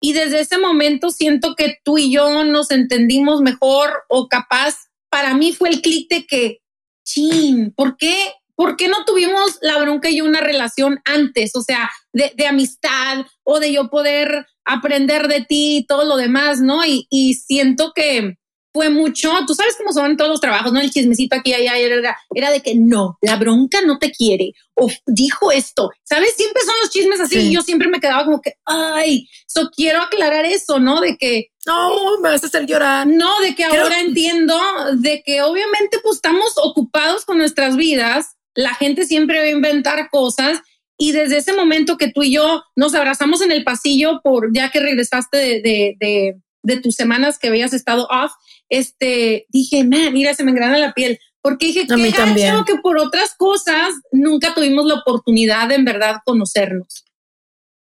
Y 0.03 0.13
desde 0.13 0.41
ese 0.41 0.57
momento 0.57 1.11
siento 1.11 1.55
que 1.55 1.77
tú 1.83 1.97
y 1.97 2.11
yo 2.11 2.43
nos 2.43 2.71
entendimos 2.71 3.41
mejor 3.41 4.03
o 4.09 4.27
capaz, 4.27 4.75
para 5.09 5.35
mí 5.35 5.53
fue 5.53 5.69
el 5.69 5.81
clic 5.81 6.09
de 6.09 6.25
que, 6.25 6.57
chin, 7.05 7.71
¿por 7.75 7.95
qué? 7.97 8.33
¿Por 8.55 8.75
qué 8.75 8.87
no 8.87 9.05
tuvimos 9.05 9.59
la 9.61 9.77
bronca 9.77 10.09
y 10.09 10.21
una 10.21 10.41
relación 10.41 10.99
antes? 11.05 11.55
O 11.55 11.61
sea, 11.61 11.89
de, 12.13 12.33
de 12.35 12.47
amistad 12.47 13.25
o 13.43 13.59
de 13.59 13.73
yo 13.73 13.89
poder 13.89 14.47
aprender 14.65 15.27
de 15.27 15.41
ti 15.41 15.77
y 15.77 15.85
todo 15.85 16.03
lo 16.05 16.17
demás, 16.17 16.61
¿no? 16.61 16.81
Y 16.85 17.33
siento 17.35 17.91
que, 17.95 18.37
fue 18.73 18.89
mucho, 18.89 19.31
tú 19.45 19.53
sabes 19.53 19.75
cómo 19.77 19.91
son 19.91 20.15
todos 20.15 20.31
los 20.31 20.41
trabajos, 20.41 20.71
¿no? 20.71 20.79
El 20.79 20.91
chismecito 20.91 21.35
aquí, 21.35 21.53
allá, 21.53 21.77
era, 21.77 22.17
era 22.33 22.51
de 22.51 22.61
que 22.61 22.75
no, 22.75 23.17
la 23.21 23.35
bronca 23.35 23.79
no 23.85 23.97
te 23.99 24.11
quiere, 24.11 24.53
o 24.75 24.89
dijo 25.05 25.51
esto, 25.51 25.89
¿sabes? 26.03 26.35
Siempre 26.35 26.61
son 26.63 26.75
los 26.81 26.89
chismes 26.89 27.19
así 27.19 27.39
y 27.39 27.53
yo 27.53 27.61
siempre 27.61 27.89
me 27.89 27.99
quedaba 27.99 28.23
como 28.23 28.41
que, 28.41 28.53
ay, 28.65 29.27
so 29.47 29.69
quiero 29.75 30.01
aclarar 30.01 30.45
eso, 30.45 30.79
¿no? 30.79 31.01
De 31.01 31.17
que... 31.17 31.47
No, 31.65 32.19
me 32.21 32.29
vas 32.29 32.43
a 32.43 32.47
hacer 32.47 32.65
llorar. 32.65 33.05
No, 33.05 33.39
de 33.41 33.53
que 33.53 33.65
ahora 33.65 33.99
entiendo, 33.99 34.57
de 34.95 35.21
que 35.23 35.41
obviamente 35.41 35.99
pues 36.01 36.15
estamos 36.15 36.53
ocupados 36.57 37.25
con 37.25 37.37
nuestras 37.37 37.75
vidas, 37.75 38.35
la 38.55 38.73
gente 38.73 39.05
siempre 39.05 39.39
va 39.39 39.45
a 39.45 39.49
inventar 39.49 40.09
cosas 40.09 40.59
y 40.97 41.13
desde 41.13 41.37
ese 41.37 41.53
momento 41.53 41.97
que 41.97 42.11
tú 42.11 42.23
y 42.23 42.33
yo 42.33 42.63
nos 42.75 42.93
abrazamos 42.93 43.41
en 43.41 43.51
el 43.51 43.63
pasillo 43.63 44.21
por 44.23 44.53
ya 44.53 44.69
que 44.71 44.79
regresaste 44.79 45.37
de, 45.37 45.61
de, 45.61 45.95
de, 45.99 46.35
de 46.63 46.81
tus 46.81 46.95
semanas 46.95 47.39
que 47.39 47.47
habías 47.47 47.73
estado 47.73 48.07
off, 48.09 48.31
este, 48.71 49.45
dije, 49.49 49.83
mira, 49.83 50.33
se 50.33 50.43
me 50.43 50.51
engrana 50.51 50.79
la 50.79 50.93
piel. 50.93 51.19
Porque 51.41 51.67
dije, 51.67 51.87
qué 51.87 52.11
gacho 52.11 52.65
que 52.65 52.77
por 52.77 52.97
otras 52.97 53.35
cosas 53.35 53.89
nunca 54.11 54.53
tuvimos 54.53 54.85
la 54.85 54.95
oportunidad 54.95 55.67
de 55.67 55.75
en 55.75 55.85
verdad 55.85 56.21
conocernos. 56.23 57.05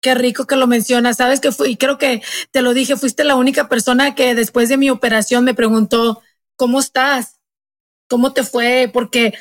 Qué 0.02 0.14
rico 0.14 0.46
que 0.46 0.56
lo 0.56 0.66
mencionas. 0.66 1.16
Sabes 1.16 1.40
que 1.40 1.52
fui, 1.52 1.76
creo 1.76 1.96
que 1.96 2.20
te 2.50 2.62
lo 2.62 2.74
dije, 2.74 2.96
fuiste 2.96 3.24
la 3.24 3.36
única 3.36 3.68
persona 3.68 4.14
que 4.14 4.34
después 4.34 4.68
de 4.68 4.76
mi 4.76 4.90
operación 4.90 5.44
me 5.44 5.54
preguntó, 5.54 6.20
¿cómo 6.56 6.80
estás? 6.80 7.40
¿Cómo 8.08 8.32
te 8.32 8.42
fue? 8.42 8.90
Porque 8.92 9.32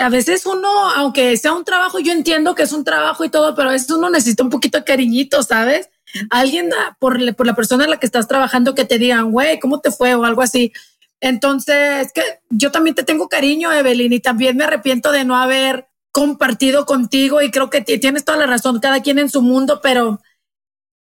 a 0.00 0.08
veces 0.08 0.46
uno, 0.46 0.68
aunque 0.96 1.36
sea 1.36 1.52
un 1.52 1.64
trabajo, 1.64 2.00
yo 2.00 2.12
entiendo 2.12 2.54
que 2.54 2.62
es 2.64 2.72
un 2.72 2.84
trabajo 2.84 3.24
y 3.24 3.28
todo, 3.28 3.54
pero 3.54 3.68
a 3.68 3.72
veces 3.72 3.90
uno 3.90 4.10
necesita 4.10 4.42
un 4.42 4.50
poquito 4.50 4.78
de 4.78 4.84
cariñito, 4.84 5.42
¿sabes? 5.42 5.90
Alguien 6.30 6.70
por, 6.98 7.34
por 7.36 7.46
la 7.46 7.54
persona 7.54 7.84
en 7.84 7.90
la 7.90 7.98
que 7.98 8.06
estás 8.06 8.28
trabajando 8.28 8.74
que 8.74 8.84
te 8.84 8.98
digan, 8.98 9.30
güey, 9.30 9.58
¿cómo 9.58 9.80
te 9.80 9.90
fue? 9.90 10.14
o 10.14 10.24
algo 10.24 10.42
así. 10.42 10.72
Entonces, 11.20 12.12
que 12.12 12.22
yo 12.50 12.70
también 12.70 12.94
te 12.94 13.02
tengo 13.02 13.28
cariño, 13.28 13.72
Evelyn, 13.72 14.12
y 14.12 14.20
también 14.20 14.56
me 14.56 14.64
arrepiento 14.64 15.10
de 15.10 15.24
no 15.24 15.36
haber 15.36 15.88
compartido 16.12 16.86
contigo 16.86 17.42
y 17.42 17.50
creo 17.50 17.70
que 17.70 17.80
tienes 17.80 18.24
toda 18.24 18.38
la 18.38 18.46
razón, 18.46 18.80
cada 18.80 19.02
quien 19.02 19.18
en 19.18 19.30
su 19.30 19.42
mundo, 19.42 19.80
pero 19.82 20.20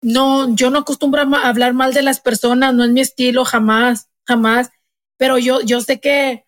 no, 0.02 0.54
yo 0.54 0.70
no 0.70 0.80
acostumbro 0.80 1.22
a 1.22 1.48
hablar 1.48 1.74
mal 1.74 1.94
de 1.94 2.02
las 2.02 2.20
personas, 2.20 2.74
no 2.74 2.84
es 2.84 2.90
mi 2.90 3.00
estilo, 3.00 3.44
jamás, 3.44 4.08
jamás, 4.26 4.70
pero 5.16 5.38
yo, 5.38 5.60
yo 5.62 5.80
sé 5.80 6.00
que, 6.00 6.46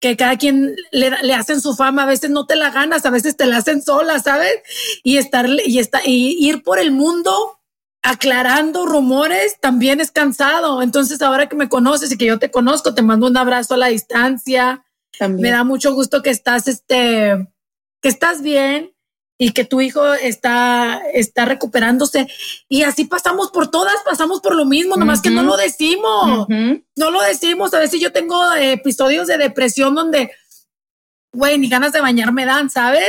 que 0.00 0.16
cada 0.16 0.36
quien 0.36 0.76
le, 0.92 1.10
le 1.22 1.34
hacen 1.34 1.60
su 1.60 1.74
fama, 1.74 2.02
a 2.02 2.06
veces 2.06 2.30
no 2.30 2.46
te 2.46 2.56
la 2.56 2.70
ganas, 2.70 3.06
a 3.06 3.10
veces 3.10 3.36
te 3.36 3.46
la 3.46 3.58
hacen 3.58 3.82
sola, 3.82 4.18
¿sabes? 4.20 4.56
Y 5.02 5.18
estar, 5.18 5.48
y 5.48 5.78
estar, 5.78 6.02
y 6.04 6.36
ir 6.46 6.62
por 6.62 6.78
el 6.78 6.92
mundo 6.92 7.57
aclarando 8.02 8.86
rumores 8.86 9.58
también 9.60 10.00
es 10.00 10.10
cansado. 10.10 10.82
Entonces, 10.82 11.20
ahora 11.22 11.48
que 11.48 11.56
me 11.56 11.68
conoces 11.68 12.12
y 12.12 12.18
que 12.18 12.26
yo 12.26 12.38
te 12.38 12.50
conozco, 12.50 12.94
te 12.94 13.02
mando 13.02 13.26
un 13.26 13.36
abrazo 13.36 13.74
a 13.74 13.78
la 13.78 13.88
distancia. 13.88 14.84
Me 15.20 15.50
da 15.50 15.64
mucho 15.64 15.94
gusto 15.94 16.22
que 16.22 16.30
estás, 16.30 16.68
este, 16.68 17.48
que 18.00 18.08
estás 18.08 18.40
bien 18.40 18.92
y 19.36 19.52
que 19.52 19.64
tu 19.64 19.80
hijo 19.80 20.14
está, 20.14 21.00
está 21.12 21.44
recuperándose. 21.44 22.28
Y 22.68 22.82
así 22.82 23.04
pasamos 23.04 23.50
por 23.50 23.70
todas, 23.70 23.96
pasamos 24.04 24.40
por 24.40 24.54
lo 24.54 24.64
mismo, 24.64 24.96
nomás 24.96 25.20
que 25.20 25.30
no 25.30 25.42
lo 25.42 25.56
decimos. 25.56 26.46
No 26.48 27.10
lo 27.10 27.22
decimos. 27.22 27.74
A 27.74 27.78
veces 27.78 28.00
yo 28.00 28.12
tengo 28.12 28.54
episodios 28.54 29.26
de 29.28 29.38
depresión 29.38 29.94
donde, 29.94 30.30
güey, 31.32 31.58
ni 31.58 31.68
ganas 31.68 31.92
de 31.92 32.00
bañar 32.00 32.32
me 32.32 32.46
dan, 32.46 32.70
¿sabes? 32.70 33.08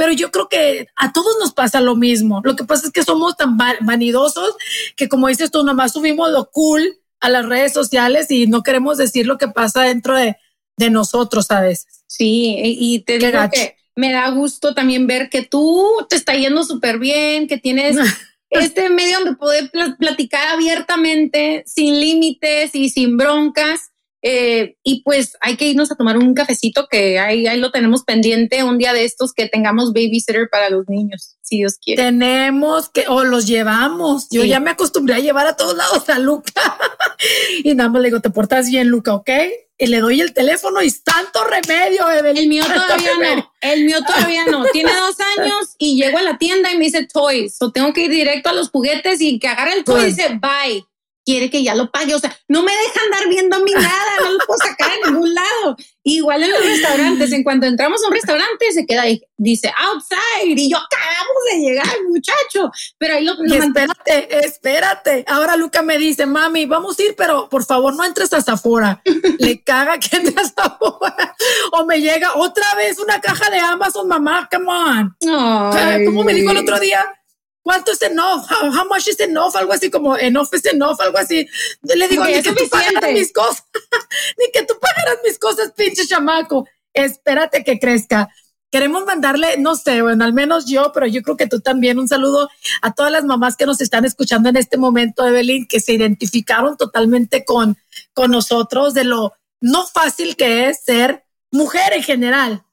Pero 0.00 0.12
yo 0.12 0.30
creo 0.30 0.48
que 0.48 0.88
a 0.96 1.12
todos 1.12 1.36
nos 1.38 1.52
pasa 1.52 1.82
lo 1.82 1.94
mismo. 1.94 2.40
Lo 2.42 2.56
que 2.56 2.64
pasa 2.64 2.86
es 2.86 2.90
que 2.90 3.02
somos 3.02 3.36
tan 3.36 3.58
vanidosos 3.58 4.56
que 4.96 5.10
como 5.10 5.28
dices 5.28 5.50
tú, 5.50 5.62
nomás 5.62 5.92
subimos 5.92 6.30
lo 6.30 6.50
cool 6.50 6.96
a 7.20 7.28
las 7.28 7.44
redes 7.44 7.74
sociales 7.74 8.30
y 8.30 8.46
no 8.46 8.62
queremos 8.62 8.96
decir 8.96 9.26
lo 9.26 9.36
que 9.36 9.48
pasa 9.48 9.82
dentro 9.82 10.16
de, 10.16 10.38
nosotros 10.90 11.50
a 11.50 11.60
veces. 11.60 12.02
Sí, 12.06 12.56
y 12.64 13.00
te 13.00 13.18
digo 13.18 13.38
que 13.52 13.76
me 13.94 14.10
da 14.10 14.30
gusto 14.30 14.72
también 14.72 15.06
ver 15.06 15.28
que 15.28 15.42
tú 15.42 15.86
te 16.08 16.16
está 16.16 16.32
yendo 16.32 16.64
súper 16.64 16.98
bien, 16.98 17.46
que 17.46 17.58
tienes 17.58 17.98
este 18.48 18.88
medio 18.88 19.18
donde 19.18 19.34
poder 19.34 19.70
platicar 19.98 20.48
abiertamente, 20.48 21.62
sin 21.66 22.00
límites 22.00 22.74
y 22.74 22.88
sin 22.88 23.18
broncas. 23.18 23.89
Eh, 24.22 24.76
y 24.82 25.02
pues 25.02 25.36
hay 25.40 25.56
que 25.56 25.66
irnos 25.66 25.90
a 25.90 25.94
tomar 25.94 26.18
un 26.18 26.34
cafecito 26.34 26.88
que 26.90 27.18
ahí, 27.18 27.46
ahí 27.46 27.58
lo 27.58 27.70
tenemos 27.70 28.04
pendiente 28.04 28.62
un 28.64 28.76
día 28.76 28.92
de 28.92 29.04
estos 29.04 29.32
que 29.32 29.48
tengamos 29.48 29.94
babysitter 29.94 30.48
para 30.50 30.68
los 30.68 30.88
niños, 30.88 31.36
si 31.40 31.58
Dios 31.58 31.78
quiere. 31.82 32.02
Tenemos 32.02 32.90
que, 32.90 33.06
o 33.08 33.24
los 33.24 33.46
llevamos. 33.46 34.28
Yo 34.30 34.44
ya 34.44 34.60
me 34.60 34.70
acostumbré 34.70 35.14
a 35.14 35.20
llevar 35.20 35.46
a 35.46 35.56
todos 35.56 35.74
lados 35.74 36.08
a 36.10 36.18
Luca 36.18 36.52
y 37.64 37.74
nada 37.74 37.88
más 37.88 38.02
le 38.02 38.08
digo, 38.08 38.20
te 38.20 38.30
portas 38.30 38.68
bien, 38.68 38.88
Luca, 38.88 39.14
¿ok? 39.14 39.30
Y 39.78 39.86
le 39.86 40.00
doy 40.00 40.20
el 40.20 40.34
teléfono 40.34 40.82
y 40.82 40.90
tanto 40.90 41.42
remedio, 41.44 42.06
El 42.10 42.48
mío 42.48 42.64
todavía 42.68 43.12
no. 43.36 43.52
El 43.62 43.84
mío 43.86 43.96
todavía 44.06 44.44
no. 44.44 44.64
Tiene 44.66 44.92
dos 44.92 45.16
años 45.38 45.74
y 45.78 45.96
llego 45.96 46.18
a 46.18 46.22
la 46.22 46.36
tienda 46.36 46.70
y 46.70 46.76
me 46.76 46.84
dice 46.84 47.06
toys. 47.10 47.56
O 47.60 47.72
tengo 47.72 47.94
que 47.94 48.02
ir 48.02 48.10
directo 48.10 48.50
a 48.50 48.52
los 48.52 48.68
juguetes 48.68 49.22
y 49.22 49.38
que 49.38 49.48
agarre 49.48 49.72
el 49.72 49.84
toy 49.84 50.02
y 50.02 50.06
dice 50.06 50.38
bye 50.38 50.84
quiere 51.30 51.50
que 51.50 51.62
ya 51.62 51.74
lo 51.74 51.90
pague. 51.90 52.14
O 52.14 52.18
sea, 52.18 52.36
no 52.48 52.62
me 52.62 52.72
dejan 52.72 53.10
dar 53.12 53.28
viendo 53.28 53.56
a 53.56 53.60
mí 53.60 53.72
nada, 53.72 54.12
no 54.22 54.32
lo 54.32 54.38
puedo 54.46 54.58
sacar 54.58 54.90
en 54.92 55.12
ningún 55.12 55.34
lado. 55.34 55.76
Igual 56.02 56.42
en 56.42 56.50
los 56.50 56.64
restaurantes, 56.64 57.32
en 57.32 57.44
cuanto 57.44 57.66
entramos 57.66 58.02
a 58.02 58.08
un 58.08 58.14
restaurante, 58.14 58.72
se 58.72 58.86
queda 58.86 59.02
ahí, 59.02 59.22
dice 59.36 59.72
outside, 59.76 60.58
y 60.58 60.70
yo 60.70 60.78
acabamos 60.78 61.42
de 61.52 61.60
llegar, 61.60 61.86
muchacho. 62.08 62.70
Pero 62.98 63.14
ahí 63.14 63.24
lo, 63.24 63.34
Espérate, 63.44 64.46
espérate. 64.46 65.24
Ahora 65.28 65.56
Luca 65.56 65.82
me 65.82 65.98
dice, 65.98 66.26
mami, 66.26 66.66
vamos 66.66 66.98
a 66.98 67.02
ir, 67.02 67.14
pero 67.16 67.48
por 67.48 67.64
favor 67.64 67.94
no 67.94 68.04
entres 68.04 68.32
hasta 68.32 68.52
afuera. 68.52 69.02
Le 69.38 69.62
caga 69.64 69.98
que 69.98 70.16
entres 70.16 70.36
hasta 70.36 70.62
afuera. 70.64 71.36
O 71.72 71.84
me 71.84 72.00
llega 72.00 72.34
otra 72.34 72.74
vez 72.74 72.98
una 72.98 73.20
caja 73.20 73.50
de 73.50 73.58
Amazon, 73.58 74.08
mamá, 74.08 74.48
come 74.50 74.66
on. 74.68 75.16
¿Cómo 76.06 76.24
me 76.24 76.34
dijo 76.34 76.50
el 76.50 76.58
otro 76.58 76.80
día? 76.80 77.06
¿Cuánto 77.62 77.92
es 77.92 78.00
enough? 78.02 78.44
How, 78.50 78.86
much 78.88 79.08
is 79.08 79.20
enough? 79.20 79.54
Algo 79.54 79.72
así 79.72 79.90
como 79.90 80.16
enough 80.16 80.48
is 80.54 80.64
enough, 80.66 81.00
algo 81.00 81.18
así. 81.18 81.46
Le 81.82 82.08
digo, 82.08 82.24
ni 82.24 82.42
que 82.42 82.52
tú 82.52 82.68
pagaras 82.70 83.12
mis 83.12 83.32
cosas, 83.32 83.64
ni 84.38 84.50
que 84.52 84.64
tú 84.64 84.74
pagaras 84.80 85.18
mis 85.24 85.38
cosas, 85.38 85.72
pinche 85.76 86.06
chamaco. 86.06 86.66
Espérate 86.92 87.62
que 87.62 87.78
crezca. 87.78 88.28
Queremos 88.70 89.04
mandarle, 89.04 89.58
no 89.58 89.74
sé, 89.74 90.00
bueno, 90.00 90.24
al 90.24 90.32
menos 90.32 90.66
yo, 90.66 90.92
pero 90.92 91.06
yo 91.06 91.22
creo 91.22 91.36
que 91.36 91.48
tú 91.48 91.60
también, 91.60 91.98
un 91.98 92.06
saludo 92.06 92.48
a 92.82 92.92
todas 92.94 93.10
las 93.10 93.24
mamás 93.24 93.56
que 93.56 93.66
nos 93.66 93.80
están 93.80 94.04
escuchando 94.04 94.48
en 94.48 94.56
este 94.56 94.78
momento, 94.78 95.26
Evelyn, 95.26 95.66
que 95.66 95.80
se 95.80 95.92
identificaron 95.92 96.76
totalmente 96.76 97.44
con, 97.44 97.76
con 98.14 98.30
nosotros 98.30 98.94
de 98.94 99.04
lo 99.04 99.34
no 99.60 99.86
fácil 99.86 100.36
que 100.36 100.68
es 100.68 100.84
ser 100.84 101.24
mujer 101.50 101.92
en 101.92 102.02
general, 102.04 102.64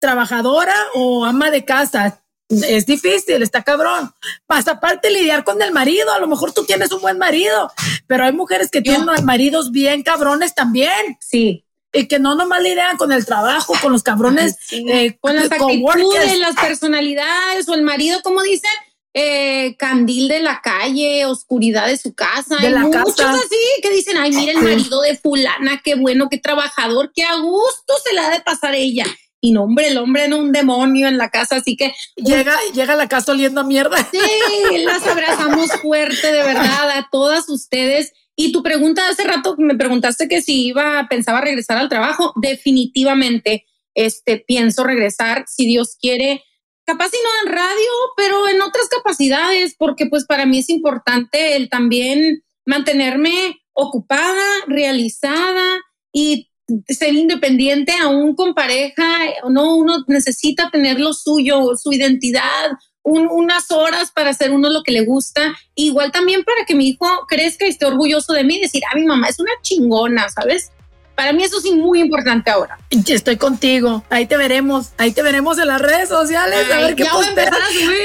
trabajadora 0.00 0.74
o 0.94 1.24
ama 1.26 1.50
de 1.50 1.64
casa 1.64 2.21
es 2.48 2.86
difícil, 2.86 3.42
está 3.42 3.62
cabrón. 3.62 4.12
Más 4.48 4.68
aparte 4.68 5.10
lidiar 5.10 5.44
con 5.44 5.60
el 5.62 5.72
marido, 5.72 6.12
a 6.12 6.18
lo 6.18 6.28
mejor 6.28 6.52
tú 6.52 6.64
tienes 6.64 6.92
un 6.92 7.00
buen 7.00 7.18
marido, 7.18 7.72
pero 8.06 8.24
hay 8.24 8.32
mujeres 8.32 8.70
que 8.70 8.82
tienen 8.82 9.06
maridos 9.24 9.70
bien 9.70 10.02
cabrones 10.02 10.54
también. 10.54 11.16
Sí. 11.20 11.64
Y 11.94 12.08
que 12.08 12.18
no 12.18 12.34
nomás 12.34 12.62
lidian 12.62 12.96
con 12.96 13.12
el 13.12 13.26
trabajo, 13.26 13.74
con 13.82 13.92
los 13.92 14.02
cabrones, 14.02 14.56
eh, 14.70 15.18
con 15.20 15.36
las 15.36 15.50
actitudes, 15.52 16.38
las 16.38 16.54
personalidades, 16.54 17.68
o 17.68 17.74
el 17.74 17.82
marido, 17.82 18.22
como 18.22 18.40
dicen, 18.42 18.70
eh, 19.12 19.76
candil 19.76 20.28
de 20.28 20.40
la 20.40 20.62
calle, 20.62 21.26
oscuridad 21.26 21.86
de 21.86 21.98
su 21.98 22.14
casa. 22.14 22.56
De 22.56 22.68
hay 22.68 22.74
muchos 22.74 23.20
así 23.20 23.56
que 23.82 23.90
dicen, 23.90 24.16
ay, 24.16 24.32
mira 24.32 24.52
el 24.52 24.62
marido 24.62 25.02
de 25.02 25.18
fulana, 25.18 25.82
qué 25.84 25.94
bueno, 25.94 26.28
qué 26.30 26.38
trabajador, 26.38 27.12
qué 27.14 27.24
a 27.24 27.36
gusto 27.36 27.94
se 28.02 28.14
la 28.14 28.26
ha 28.26 28.30
de 28.30 28.40
pasar 28.40 28.74
ella 28.74 29.04
y 29.44 29.50
no, 29.50 29.64
hombre, 29.64 29.88
el 29.88 29.98
hombre 29.98 30.28
no 30.28 30.38
un 30.38 30.52
demonio 30.52 31.08
en 31.08 31.18
la 31.18 31.28
casa, 31.28 31.56
así 31.56 31.76
que 31.76 31.92
llega, 32.14 32.56
llega 32.74 32.92
a 32.92 32.96
la 32.96 33.08
casa 33.08 33.32
oliendo 33.32 33.60
a 33.60 33.64
mierda. 33.64 33.96
Sí, 34.08 34.78
las 34.84 35.04
abrazamos 35.04 35.68
fuerte, 35.82 36.30
de 36.30 36.44
verdad, 36.44 36.90
a 36.90 37.08
todas 37.10 37.48
ustedes. 37.48 38.12
Y 38.36 38.52
tu 38.52 38.62
pregunta 38.62 39.08
hace 39.08 39.24
rato 39.24 39.56
me 39.58 39.74
preguntaste 39.74 40.28
que 40.28 40.42
si 40.42 40.66
iba, 40.66 41.08
pensaba 41.10 41.40
regresar 41.40 41.76
al 41.76 41.88
trabajo. 41.88 42.32
Definitivamente, 42.40 43.66
este, 43.94 44.38
pienso 44.38 44.84
regresar, 44.84 45.44
si 45.48 45.66
Dios 45.66 45.96
quiere, 46.00 46.44
capaz 46.84 47.08
y 47.08 47.18
no 47.24 47.50
en 47.50 47.56
radio, 47.56 47.90
pero 48.16 48.48
en 48.48 48.62
otras 48.62 48.88
capacidades, 48.88 49.74
porque 49.76 50.06
pues 50.06 50.24
para 50.24 50.46
mí 50.46 50.60
es 50.60 50.70
importante 50.70 51.56
el 51.56 51.68
también 51.68 52.44
mantenerme 52.64 53.60
ocupada, 53.72 54.44
realizada 54.68 55.80
y 56.12 56.51
ser 56.88 57.14
independiente 57.14 57.92
aún 58.02 58.34
con 58.34 58.54
pareja, 58.54 59.18
no, 59.48 59.76
uno 59.76 60.04
necesita 60.06 60.70
tener 60.70 61.00
lo 61.00 61.12
suyo, 61.12 61.76
su 61.76 61.92
identidad, 61.92 62.70
unas 63.04 63.70
horas 63.70 64.12
para 64.12 64.30
hacer 64.30 64.52
uno 64.52 64.70
lo 64.70 64.82
que 64.82 64.92
le 64.92 65.04
gusta, 65.04 65.54
igual 65.74 66.12
también 66.12 66.44
para 66.44 66.64
que 66.66 66.74
mi 66.74 66.88
hijo 66.88 67.06
crezca 67.28 67.66
y 67.66 67.70
esté 67.70 67.86
orgulloso 67.86 68.32
de 68.32 68.44
mí 68.44 68.56
y 68.56 68.60
decir, 68.60 68.82
ah, 68.90 68.96
mi 68.96 69.04
mamá 69.04 69.28
es 69.28 69.40
una 69.40 69.50
chingona, 69.62 70.28
¿sabes? 70.28 70.70
Para 71.14 71.34
mí 71.34 71.44
eso 71.44 71.60
sí 71.60 71.72
muy 71.72 72.00
importante 72.00 72.50
ahora. 72.50 72.78
Estoy 72.90 73.36
contigo. 73.36 74.02
Ahí 74.08 74.26
te 74.26 74.38
veremos. 74.38 74.92
Ahí 74.96 75.12
te 75.12 75.22
veremos 75.22 75.58
en 75.58 75.68
las 75.68 75.80
redes 75.80 76.08
sociales. 76.08 76.70
a 76.72 76.78
ver 76.78 76.96
qué 76.96 77.04
posteas. 77.04 77.50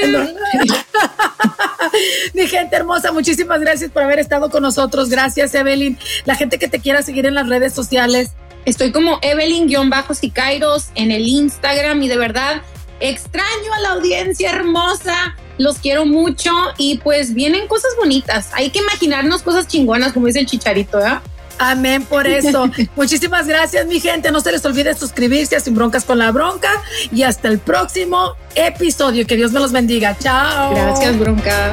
Mi 2.34 2.46
gente 2.46 2.76
hermosa, 2.76 3.10
muchísimas 3.10 3.60
gracias 3.60 3.90
por 3.90 4.02
haber 4.02 4.18
estado 4.18 4.50
con 4.50 4.62
nosotros. 4.62 5.08
Gracias, 5.08 5.54
Evelyn. 5.54 5.98
La 6.26 6.34
gente 6.34 6.58
que 6.58 6.68
te 6.68 6.80
quiera 6.80 7.02
seguir 7.02 7.24
en 7.24 7.34
las 7.34 7.48
redes 7.48 7.72
sociales. 7.72 8.32
Estoy 8.64 8.92
como 8.92 9.18
Evelyn-Sicairos 9.20 10.88
en 10.94 11.10
el 11.10 11.26
Instagram 11.26 12.02
y 12.02 12.08
de 12.08 12.16
verdad 12.16 12.62
extraño 13.00 13.74
a 13.76 13.80
la 13.80 13.90
audiencia 13.90 14.50
hermosa. 14.50 15.36
Los 15.58 15.78
quiero 15.78 16.06
mucho 16.06 16.52
y 16.76 16.98
pues 16.98 17.34
vienen 17.34 17.66
cosas 17.66 17.90
bonitas. 17.98 18.50
Hay 18.52 18.70
que 18.70 18.78
imaginarnos 18.78 19.42
cosas 19.42 19.66
chingonas, 19.66 20.12
como 20.12 20.26
dice 20.26 20.40
el 20.40 20.46
chicharito, 20.46 20.98
¿verdad? 20.98 21.20
Amén 21.58 22.04
por 22.04 22.26
eso. 22.26 22.70
Muchísimas 22.96 23.46
gracias, 23.46 23.86
mi 23.86 24.00
gente. 24.00 24.30
No 24.30 24.40
se 24.40 24.52
les 24.52 24.64
olvide 24.64 24.94
suscribirse 24.94 25.56
a 25.56 25.60
Sin 25.60 25.74
Broncas 25.74 26.04
con 26.04 26.18
la 26.18 26.30
Bronca 26.30 26.70
y 27.10 27.22
hasta 27.24 27.48
el 27.48 27.58
próximo 27.58 28.34
episodio. 28.54 29.26
Que 29.26 29.36
Dios 29.36 29.52
me 29.52 29.60
los 29.60 29.72
bendiga. 29.72 30.16
Chao. 30.16 30.74
Gracias, 30.74 31.18
Bronca. 31.18 31.72